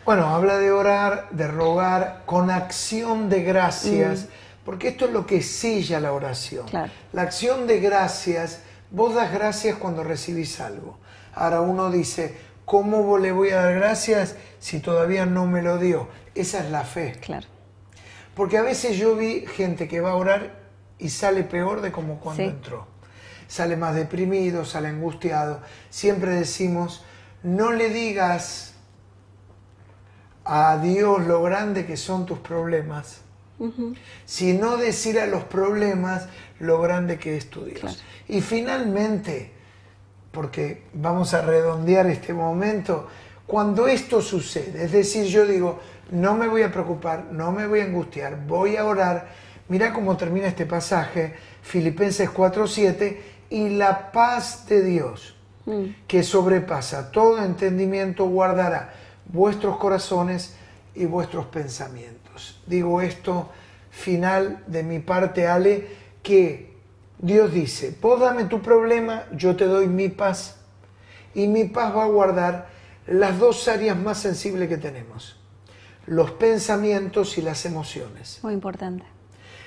Bueno, 0.04 0.26
habla 0.26 0.56
de 0.58 0.72
orar, 0.72 1.28
de 1.30 1.46
rogar 1.46 2.22
con 2.26 2.50
acción 2.50 3.28
de 3.28 3.42
gracias, 3.42 4.28
porque 4.64 4.88
esto 4.88 5.04
es 5.04 5.12
lo 5.12 5.26
que 5.26 5.42
sella 5.42 6.00
la 6.00 6.12
oración. 6.12 6.66
Claro. 6.66 6.90
La 7.12 7.22
acción 7.22 7.66
de 7.66 7.80
gracias, 7.80 8.62
vos 8.90 9.14
das 9.14 9.32
gracias 9.32 9.76
cuando 9.76 10.02
recibís 10.02 10.60
algo. 10.60 10.96
Ahora 11.34 11.60
uno 11.60 11.90
dice, 11.90 12.36
¿cómo 12.70 13.18
le 13.18 13.32
voy 13.32 13.50
a 13.50 13.56
dar 13.62 13.74
gracias 13.74 14.36
si 14.60 14.78
todavía 14.78 15.26
no 15.26 15.44
me 15.44 15.60
lo 15.60 15.78
dio? 15.78 16.06
Esa 16.36 16.60
es 16.60 16.70
la 16.70 16.84
fe. 16.84 17.16
Claro. 17.20 17.48
Porque 18.36 18.58
a 18.58 18.62
veces 18.62 18.96
yo 18.96 19.16
vi 19.16 19.44
gente 19.44 19.88
que 19.88 20.00
va 20.00 20.12
a 20.12 20.14
orar 20.14 20.60
y 20.96 21.08
sale 21.08 21.42
peor 21.42 21.80
de 21.80 21.90
como 21.90 22.20
cuando 22.20 22.44
Sí. 22.44 22.48
entró. 22.48 22.86
Sale 23.48 23.76
más 23.76 23.96
deprimido, 23.96 24.64
sale 24.64 24.86
angustiado. 24.86 25.62
Siempre 25.88 26.30
decimos, 26.30 27.04
no 27.42 27.72
le 27.72 27.90
digas 27.90 28.74
a 30.44 30.78
Dios 30.78 31.26
lo 31.26 31.42
grande 31.42 31.84
que 31.86 31.96
son 31.96 32.24
tus 32.24 32.38
problemas, 32.38 33.22
sino 34.26 34.76
decir 34.76 35.18
a 35.18 35.26
los 35.26 35.42
problemas 35.42 36.28
lo 36.60 36.80
grande 36.80 37.18
que 37.18 37.36
es 37.36 37.50
tu 37.50 37.64
Dios. 37.64 37.80
Claro. 37.80 37.96
Y 38.28 38.40
finalmente, 38.42 39.58
porque 40.32 40.84
vamos 40.94 41.34
a 41.34 41.42
redondear 41.42 42.06
este 42.06 42.32
momento, 42.32 43.08
cuando 43.46 43.88
esto 43.88 44.20
sucede, 44.20 44.84
es 44.84 44.92
decir, 44.92 45.24
yo 45.24 45.44
digo, 45.44 45.80
no 46.12 46.34
me 46.34 46.46
voy 46.46 46.62
a 46.62 46.70
preocupar, 46.70 47.26
no 47.32 47.50
me 47.50 47.66
voy 47.66 47.80
a 47.80 47.84
angustiar, 47.84 48.46
voy 48.46 48.76
a 48.76 48.84
orar, 48.84 49.28
mira 49.68 49.92
cómo 49.92 50.16
termina 50.16 50.46
este 50.46 50.66
pasaje, 50.66 51.34
Filipenses 51.62 52.30
4:7, 52.30 53.18
y 53.50 53.70
la 53.70 54.12
paz 54.12 54.66
de 54.68 54.82
Dios, 54.82 55.36
que 56.06 56.22
sobrepasa 56.22 57.10
todo 57.10 57.44
entendimiento, 57.44 58.26
guardará 58.26 58.92
vuestros 59.26 59.76
corazones 59.76 60.56
y 60.94 61.04
vuestros 61.04 61.46
pensamientos. 61.46 62.60
Digo 62.66 63.00
esto 63.00 63.50
final 63.90 64.62
de 64.66 64.82
mi 64.82 65.00
parte, 65.00 65.46
Ale, 65.46 65.86
que 66.22 66.69
Dios 67.22 67.52
dice, 67.52 67.94
vos 68.00 68.18
dame 68.18 68.44
tu 68.44 68.62
problema, 68.62 69.24
yo 69.32 69.54
te 69.54 69.66
doy 69.66 69.86
mi 69.86 70.08
paz. 70.08 70.56
Y 71.34 71.46
mi 71.48 71.64
paz 71.64 71.94
va 71.94 72.04
a 72.04 72.08
guardar 72.08 72.68
las 73.06 73.38
dos 73.38 73.68
áreas 73.68 73.96
más 73.96 74.18
sensibles 74.18 74.68
que 74.68 74.78
tenemos, 74.78 75.38
los 76.06 76.30
pensamientos 76.30 77.36
y 77.36 77.42
las 77.42 77.66
emociones. 77.66 78.40
Muy 78.42 78.54
importante. 78.54 79.04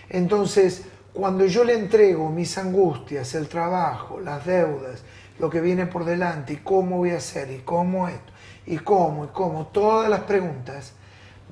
Entonces, 0.10 0.84
cuando 1.14 1.46
yo 1.46 1.64
le 1.64 1.74
entrego 1.74 2.30
mis 2.30 2.58
angustias, 2.58 3.36
el 3.36 3.48
trabajo, 3.48 4.20
las 4.20 4.46
deudas, 4.46 5.04
lo 5.38 5.50
que 5.50 5.62
viene 5.62 5.86
por 5.86 6.06
delante, 6.06 6.54
y 6.54 6.58
cómo 6.58 6.98
voy 6.98 7.12
a 7.12 7.18
hacer, 7.18 7.52
y 7.52 7.60
cómo 7.60 8.08
esto, 8.08 8.34
y 8.66 8.78
cómo, 8.80 9.26
y 9.26 9.28
cómo, 9.28 9.68
todas 9.68 10.10
las 10.10 10.22
preguntas, 10.22 10.94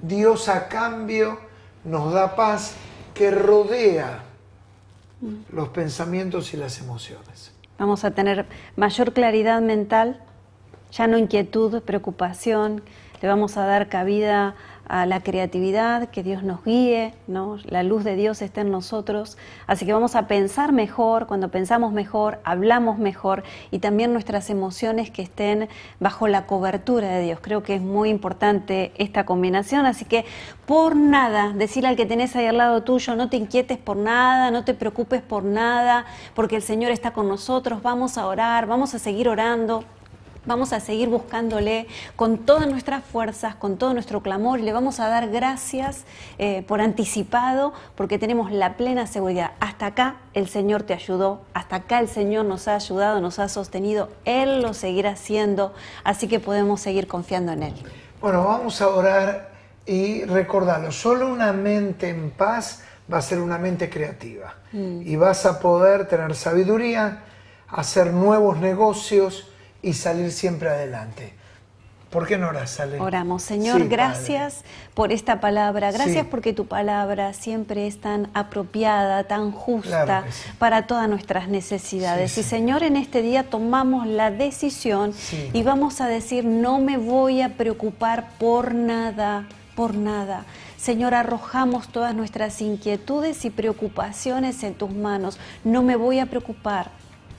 Dios 0.02 0.50
a 0.50 0.68
cambio 0.68 1.38
nos 1.84 2.12
da 2.12 2.36
paz 2.36 2.74
que 3.14 3.30
rodea 3.30 4.31
los 5.52 5.70
pensamientos 5.70 6.54
y 6.54 6.58
las 6.58 6.80
emociones. 6.80 7.52
Vamos 7.78 8.04
a 8.04 8.12
tener 8.12 8.46
mayor 8.76 9.14
claridad 9.14 9.62
mental, 9.62 10.20
ya 10.92 11.08
no 11.08 11.18
inquietud, 11.18 11.82
preocupación, 11.82 12.84
le 13.22 13.28
vamos 13.28 13.58
a 13.58 13.66
dar 13.66 13.90
cabida 13.90 14.56
a 14.88 15.06
la 15.06 15.22
creatividad, 15.22 16.10
que 16.10 16.24
Dios 16.24 16.44
nos 16.44 16.64
guíe, 16.64 17.14
¿no? 17.28 17.58
la 17.66 17.84
luz 17.84 18.04
de 18.04 18.16
Dios 18.16 18.42
está 18.42 18.62
en 18.62 18.72
nosotros, 18.72 19.38
así 19.68 19.86
que 19.86 19.94
vamos 19.94 20.16
a 20.16 20.28
pensar 20.28 20.74
mejor, 20.74 21.28
cuando 21.28 21.50
pensamos 21.50 21.94
mejor, 21.94 22.40
hablamos 22.44 22.98
mejor 22.98 23.44
y 23.72 23.80
también 23.80 24.14
nuestras 24.14 24.50
emociones 24.50 25.10
que 25.10 25.22
estén 25.22 25.70
bajo 26.00 26.28
la 26.28 26.46
cobertura 26.46 27.08
de 27.10 27.24
Dios. 27.24 27.40
Creo 27.42 27.64
que 27.64 27.76
es 27.76 27.82
muy 27.82 28.10
importante 28.10 28.92
esta 28.98 29.26
combinación, 29.26 29.86
así 29.86 30.06
que 30.06 30.26
por 30.66 30.96
nada, 30.96 31.54
decirle 31.54 31.90
al 31.90 31.96
que 31.96 32.06
tenés 32.06 32.36
ahí 32.36 32.46
al 32.46 32.58
lado 32.58 32.84
tuyo, 32.84 33.16
no 33.16 33.30
te 33.30 33.38
inquietes 33.38 33.78
por 33.78 33.98
nada, 33.98 34.52
no 34.52 34.64
te 34.64 34.74
preocupes 34.74 35.22
por 35.22 35.44
nada, 35.44 36.06
porque 36.34 36.56
el 36.56 36.62
Señor 36.62 36.92
está 36.92 37.12
con 37.12 37.28
nosotros, 37.28 37.82
vamos 37.82 38.18
a 38.18 38.28
orar, 38.28 38.68
vamos 38.68 38.94
a 38.94 39.00
seguir 39.00 39.28
orando. 39.30 39.84
Vamos 40.44 40.74
a 40.74 40.80
seguir 40.80 41.08
buscándole 41.08 41.86
con 42.16 42.40
todas 42.40 42.68
nuestras 42.68 43.06
fuerzas, 43.06 43.54
con 43.54 43.78
todo 43.78 43.94
nuestro 43.94 44.22
clamor 44.24 44.60
y 44.60 44.64
le 44.64 44.74
vamos 44.74 45.00
a 45.00 45.08
dar 45.08 45.30
gracias 45.30 46.04
eh, 46.40 46.64
por 46.68 46.82
anticipado 46.82 47.74
porque 47.96 48.18
tenemos 48.18 48.52
la 48.52 48.76
plena 48.76 49.06
seguridad. 49.06 49.52
Hasta 49.60 49.86
acá 49.86 50.16
el 50.34 50.50
Señor 50.50 50.82
te 50.82 50.96
ayudó, 50.96 51.42
hasta 51.54 51.76
acá 51.76 52.00
el 52.00 52.08
Señor 52.08 52.46
nos 52.46 52.68
ha 52.68 52.74
ayudado, 52.74 53.22
nos 53.22 53.38
ha 53.38 53.50
sostenido, 53.50 54.10
Él 54.26 54.64
lo 54.64 54.74
seguirá 54.74 55.12
haciendo, 55.12 55.76
así 56.04 56.28
que 56.28 56.40
podemos 56.40 56.82
seguir 56.82 57.08
confiando 57.08 57.52
en 57.52 57.62
Él. 57.62 57.74
Bueno, 58.20 58.44
vamos 58.44 58.82
a 58.82 58.88
orar 58.88 59.52
y 59.86 60.24
recordarlo, 60.24 60.92
solo 60.92 61.32
una 61.32 61.54
mente 61.54 62.10
en 62.10 62.32
paz 62.32 62.82
va 63.14 63.20
a 63.20 63.22
ser 63.22 63.40
una 63.40 63.60
mente 63.60 63.92
creativa 63.92 64.56
y 64.74 65.16
vas 65.18 65.46
a 65.46 65.60
poder 65.60 66.08
tener 66.08 66.34
sabiduría, 66.34 67.26
hacer 67.68 68.12
nuevos 68.12 68.58
negocios 68.58 69.51
y 69.82 69.94
salir 69.94 70.32
siempre 70.32 70.70
adelante. 70.70 71.34
¿Por 72.10 72.28
qué 72.28 72.38
no 72.38 72.50
oras, 72.50 72.78
Ale? 72.82 73.00
Oramos, 73.00 73.42
Señor, 73.42 73.78
Sí, 73.78 73.84
Padre. 73.84 73.96
gracias 73.96 74.64
por 74.94 75.14
esta 75.14 75.40
palabra, 75.40 75.92
gracias 75.94 76.26
Sí. 76.26 76.28
porque 76.30 76.52
tu 76.52 76.66
palabra 76.68 77.32
siempre 77.32 77.88
es 77.88 78.02
tan 78.02 78.30
apropiada, 78.34 79.24
tan 79.30 79.52
justa 79.54 80.04
Claro 80.06 80.26
que 80.26 80.32
sí. 80.34 80.50
para 80.60 80.88
todas 80.88 81.08
nuestras 81.08 81.48
necesidades. 81.48 82.38
Y 82.38 82.44
Señor. 82.44 82.84
En 82.84 82.98
este 82.98 83.22
día 83.22 83.44
tomamos 83.50 84.06
la 84.08 84.30
decisión 84.30 85.14
y 85.54 85.64
vamos 85.64 86.02
a 86.02 86.08
decir, 86.08 86.44
no 86.44 86.80
me 86.80 86.98
voy 86.98 87.42
a 87.42 87.56
preocupar 87.56 88.28
por 88.38 88.76
nada, 88.76 89.48
por 89.76 89.96
nada. 89.96 90.44
Señor, 90.78 91.14
arrojamos 91.14 91.88
todas 91.88 92.14
nuestras 92.14 92.60
inquietudes 92.62 93.46
y 93.46 93.52
preocupaciones 93.52 94.64
en 94.64 94.74
tus 94.74 94.90
manos. 94.92 95.40
No 95.64 95.82
me 95.82 95.96
voy 95.96 96.20
a 96.20 96.26
preocupar 96.26 96.92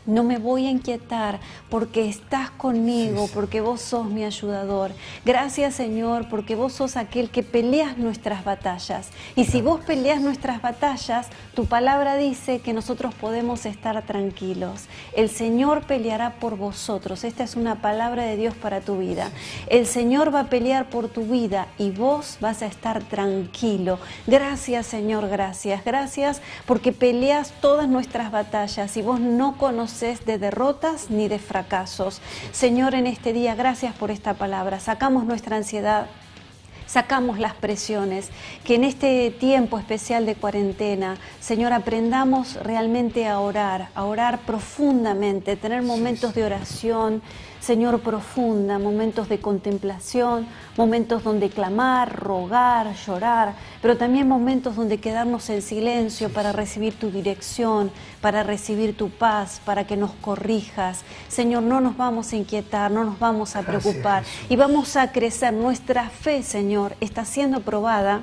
no 0.06 0.24
me 0.24 0.38
voy 0.38 0.66
a 0.66 0.70
inquietar 0.70 1.38
porque 1.70 2.08
estás 2.08 2.50
conmigo, 2.50 3.28
porque 3.32 3.60
vos 3.60 3.80
sos 3.80 4.06
mi 4.06 4.24
ayudador. 4.24 4.92
Gracias 5.24 5.74
Señor 5.74 6.28
porque 6.28 6.56
vos 6.56 6.72
sos 6.72 6.96
aquel 6.96 7.30
que 7.30 7.42
peleas 7.42 7.98
nuestras 7.98 8.44
batallas. 8.44 9.10
Y 9.36 9.44
si 9.44 9.62
vos 9.62 9.80
peleas 9.80 10.20
nuestras 10.20 10.60
batallas, 10.60 11.28
tu 11.54 11.66
palabra 11.66 12.16
dice 12.16 12.60
que 12.60 12.72
nosotros 12.72 13.14
podemos 13.14 13.64
estar 13.66 14.02
tranquilos. 14.02 14.86
El 15.14 15.28
Señor 15.28 15.82
peleará 15.86 16.34
por 16.34 16.56
vosotros. 16.56 17.24
Esta 17.24 17.44
es 17.44 17.54
una 17.56 17.80
palabra 17.80 18.24
de 18.24 18.36
Dios 18.36 18.54
para 18.54 18.80
tu 18.80 18.98
vida. 18.98 19.30
El 19.68 19.86
Señor 19.86 20.34
va 20.34 20.40
a 20.40 20.48
pelear 20.48 20.90
por 20.90 21.08
tu 21.08 21.22
vida 21.24 21.68
y 21.78 21.90
vos 21.90 22.38
vas 22.40 22.62
a 22.62 22.66
estar 22.66 23.02
tranquilo. 23.04 23.98
Gracias 24.26 24.86
Señor, 24.86 25.28
gracias. 25.28 25.84
Gracias 25.84 26.42
porque 26.66 26.92
peleas 26.92 27.52
todas 27.60 27.88
nuestras 27.88 28.32
batallas 28.32 28.96
y 28.96 29.02
vos 29.02 29.20
no 29.20 29.56
conoces 29.56 29.91
de 30.00 30.38
derrotas 30.38 31.10
ni 31.10 31.28
de 31.28 31.38
fracasos. 31.38 32.20
Señor, 32.50 32.94
en 32.94 33.06
este 33.06 33.32
día, 33.32 33.54
gracias 33.54 33.94
por 33.94 34.10
esta 34.10 34.34
palabra. 34.34 34.80
Sacamos 34.80 35.24
nuestra 35.24 35.56
ansiedad, 35.56 36.06
sacamos 36.86 37.38
las 37.38 37.54
presiones, 37.54 38.30
que 38.64 38.76
en 38.76 38.84
este 38.84 39.30
tiempo 39.30 39.78
especial 39.78 40.24
de 40.24 40.34
cuarentena, 40.34 41.18
Señor, 41.40 41.72
aprendamos 41.72 42.54
realmente 42.54 43.28
a 43.28 43.38
orar, 43.38 43.90
a 43.94 44.04
orar 44.04 44.40
profundamente, 44.40 45.56
tener 45.56 45.82
momentos 45.82 46.34
de 46.34 46.44
oración, 46.44 47.22
Señor, 47.62 48.00
profunda, 48.00 48.80
momentos 48.80 49.28
de 49.28 49.38
contemplación, 49.38 50.48
momentos 50.76 51.22
donde 51.22 51.48
clamar, 51.48 52.12
rogar, 52.12 52.92
llorar, 53.06 53.54
pero 53.80 53.96
también 53.96 54.26
momentos 54.26 54.74
donde 54.74 54.98
quedarnos 54.98 55.48
en 55.48 55.62
silencio 55.62 56.32
para 56.32 56.50
recibir 56.50 56.98
tu 56.98 57.12
dirección, 57.12 57.92
para 58.20 58.42
recibir 58.42 58.96
tu 58.96 59.10
paz, 59.10 59.60
para 59.64 59.86
que 59.86 59.96
nos 59.96 60.10
corrijas. 60.10 61.02
Señor, 61.28 61.62
no 61.62 61.80
nos 61.80 61.96
vamos 61.96 62.32
a 62.32 62.36
inquietar, 62.36 62.90
no 62.90 63.04
nos 63.04 63.20
vamos 63.20 63.54
a 63.54 63.62
preocupar 63.62 64.24
y 64.48 64.56
vamos 64.56 64.96
a 64.96 65.12
crecer. 65.12 65.54
Nuestra 65.54 66.10
fe, 66.10 66.42
Señor, 66.42 66.96
está 67.00 67.24
siendo 67.24 67.60
probada 67.60 68.22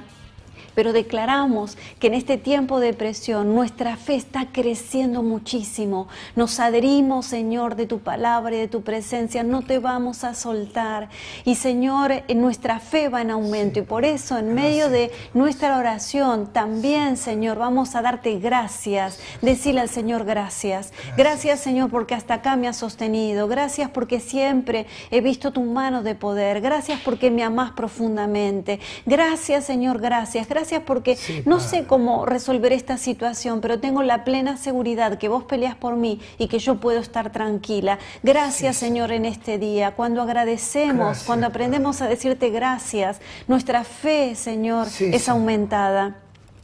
pero 0.79 0.93
declaramos 0.93 1.77
que 1.99 2.07
en 2.07 2.13
este 2.13 2.37
tiempo 2.37 2.79
de 2.79 2.93
presión 2.93 3.53
nuestra 3.53 3.97
fe 3.97 4.15
está 4.15 4.45
creciendo 4.49 5.23
muchísimo. 5.23 6.07
Nos 6.37 6.57
adherimos, 6.61 7.25
Señor, 7.25 7.75
de 7.75 7.85
tu 7.85 7.99
palabra 7.99 8.55
y 8.55 8.59
de 8.59 8.69
tu 8.69 8.81
presencia, 8.81 9.43
no 9.43 9.61
te 9.61 9.79
vamos 9.79 10.23
a 10.23 10.33
soltar. 10.33 11.09
Y 11.43 11.55
Señor, 11.55 12.23
nuestra 12.33 12.79
fe 12.79 13.09
va 13.09 13.19
en 13.19 13.31
aumento 13.31 13.79
y 13.79 13.81
por 13.81 14.05
eso 14.05 14.37
en 14.37 14.55
medio 14.55 14.87
de 14.87 15.11
nuestra 15.33 15.77
oración 15.77 16.47
también, 16.47 17.17
Señor, 17.17 17.57
vamos 17.57 17.93
a 17.95 18.01
darte 18.01 18.39
gracias. 18.39 19.19
Decirle 19.41 19.81
al 19.81 19.89
Señor 19.89 20.23
gracias. 20.23 20.93
Gracias, 21.17 21.59
Señor, 21.59 21.89
porque 21.89 22.15
hasta 22.15 22.35
acá 22.35 22.55
me 22.55 22.69
has 22.69 22.77
sostenido. 22.77 23.49
Gracias 23.49 23.89
porque 23.89 24.21
siempre 24.21 24.85
he 25.11 25.19
visto 25.19 25.51
tu 25.51 25.61
mano 25.63 26.03
de 26.03 26.15
poder. 26.15 26.61
Gracias 26.61 27.01
porque 27.03 27.31
me 27.31 27.43
amas 27.43 27.71
profundamente. 27.71 28.79
Gracias, 29.05 29.65
Señor, 29.65 29.99
gracias. 29.99 30.47
Gracias 30.47 30.68
porque 30.85 31.17
no 31.45 31.59
sé 31.59 31.85
cómo 31.85 32.25
resolver 32.25 32.71
esta 32.71 32.97
situación, 32.97 33.61
pero 33.61 33.79
tengo 33.79 34.03
la 34.03 34.23
plena 34.23 34.57
seguridad 34.57 35.17
que 35.17 35.27
vos 35.27 35.43
peleas 35.43 35.75
por 35.75 35.95
mí 35.95 36.19
y 36.37 36.47
que 36.47 36.59
yo 36.59 36.75
puedo 36.79 36.99
estar 36.99 37.31
tranquila. 37.31 37.97
Gracias, 38.21 38.77
Señor, 38.77 39.11
en 39.11 39.25
este 39.25 39.57
día. 39.57 39.95
Cuando 39.95 40.21
agradecemos, 40.21 41.23
cuando 41.23 41.47
aprendemos 41.47 42.01
a 42.01 42.07
decirte 42.07 42.49
gracias, 42.49 43.19
nuestra 43.47 43.83
fe, 43.83 44.35
Señor, 44.35 44.87
es 44.99 45.27
aumentada. 45.27 46.17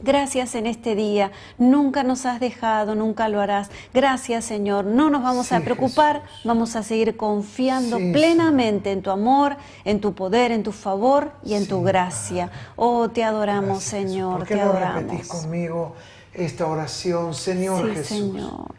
Gracias 0.06 0.54
en 0.54 0.66
este 0.66 0.94
día. 0.94 1.32
Nunca 1.58 2.04
nos 2.04 2.26
has 2.26 2.38
dejado, 2.38 2.94
nunca 2.94 3.28
lo 3.28 3.40
harás. 3.40 3.72
Gracias, 3.92 4.44
Señor. 4.44 4.84
No 4.84 5.10
nos 5.10 5.24
vamos 5.24 5.50
a 5.50 5.58
preocupar, 5.58 6.22
vamos 6.44 6.76
a 6.76 6.84
seguir 6.84 7.16
confiando 7.16 7.98
plenamente 7.98 8.92
en 8.92 9.02
tu 9.02 9.10
amor, 9.10 9.56
en 9.84 10.00
tu 10.00 10.14
poder, 10.14 10.52
en 10.52 10.62
tu 10.62 10.70
favor 10.70 11.32
y 11.44 11.54
en 11.54 11.66
tu 11.66 11.82
gracia. 11.82 12.52
Oh, 12.76 13.08
te 13.08 13.24
adoramos, 13.24 13.82
Señor. 13.82 14.38
¿Por 14.38 14.46
qué 14.46 14.54
te 14.54 14.60
no 14.60 14.70
adoramos. 14.70 15.02
repetís 15.02 15.26
conmigo 15.26 15.96
esta 16.32 16.66
oración, 16.68 17.34
Señor 17.34 17.92
Jesús? 17.92 18.06
Señor. 18.06 18.74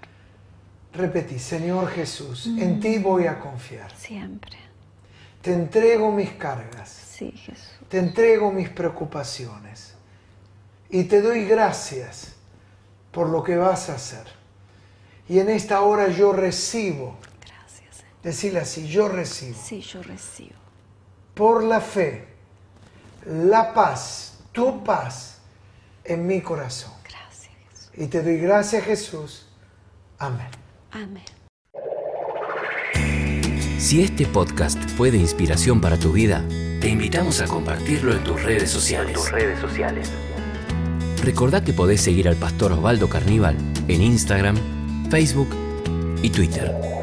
Repetí, 0.94 1.40
Señor 1.40 1.90
Jesús, 1.90 2.48
en 2.58 2.80
ti 2.80 3.00
voy 3.00 3.28
a 3.28 3.38
confiar. 3.38 3.92
Siempre. 3.98 4.58
Te 5.42 5.54
entrego 5.54 6.10
mis 6.10 6.32
cargas. 6.32 6.90
Sí, 6.90 7.34
Jesús. 7.34 7.68
Te 7.90 8.00
entrego 8.00 8.50
mis 8.50 8.70
preocupaciones 8.70 9.97
y 10.90 11.04
te 11.06 11.22
doy 11.22 11.46
gracias 11.46 12.34
por 13.12 13.30
lo 13.30 13.44
que 13.44 13.56
vas 13.58 13.90
a 13.90 13.96
hacer. 13.96 14.26
Y 15.30 15.40
en 15.40 15.50
esta 15.50 15.82
hora 15.82 16.08
yo 16.10 16.32
recibo, 16.32 17.18
Gracias, 17.46 17.98
Señor. 17.98 18.14
decirle 18.24 18.60
así, 18.62 18.88
yo 18.88 19.08
recibo, 19.10 19.58
Sí, 19.62 19.82
yo 19.82 20.02
recibo. 20.04 20.56
por 21.34 21.64
la 21.64 21.82
fe, 21.82 22.28
la 23.26 23.74
paz, 23.74 24.40
tu 24.54 24.84
paz 24.84 25.40
en 26.06 26.26
mi 26.26 26.42
corazón. 26.42 26.94
Gracias, 27.04 27.52
Jesús. 27.70 27.92
Y 27.96 28.08
te 28.08 28.24
doy 28.24 28.38
gracias 28.38 28.84
Jesús. 28.86 29.48
Amén. 30.20 30.48
Amén. 30.92 31.24
Si 33.80 34.02
este 34.04 34.26
podcast 34.26 34.82
fue 34.98 35.12
de 35.12 35.18
inspiración 35.18 35.80
para 35.82 35.98
tu 36.00 36.12
vida, 36.12 36.44
te 36.82 36.88
invitamos 36.90 37.42
a 37.42 37.46
compartirlo 37.48 38.14
en 38.14 38.24
tus 38.24 38.42
redes 38.44 38.70
sociales. 38.72 39.14
tus 39.14 39.32
redes 39.32 39.60
sociales. 39.60 40.12
Recordá 41.28 41.62
que 41.62 41.74
podés 41.74 42.00
seguir 42.00 42.30
al 42.30 42.38
pastor 42.38 42.72
Osvaldo 42.72 43.10
Carníbal 43.10 43.58
en 43.90 44.02
Instagram, 44.02 44.56
Facebook 45.10 45.50
y 46.24 46.30
Twitter. 46.30 46.97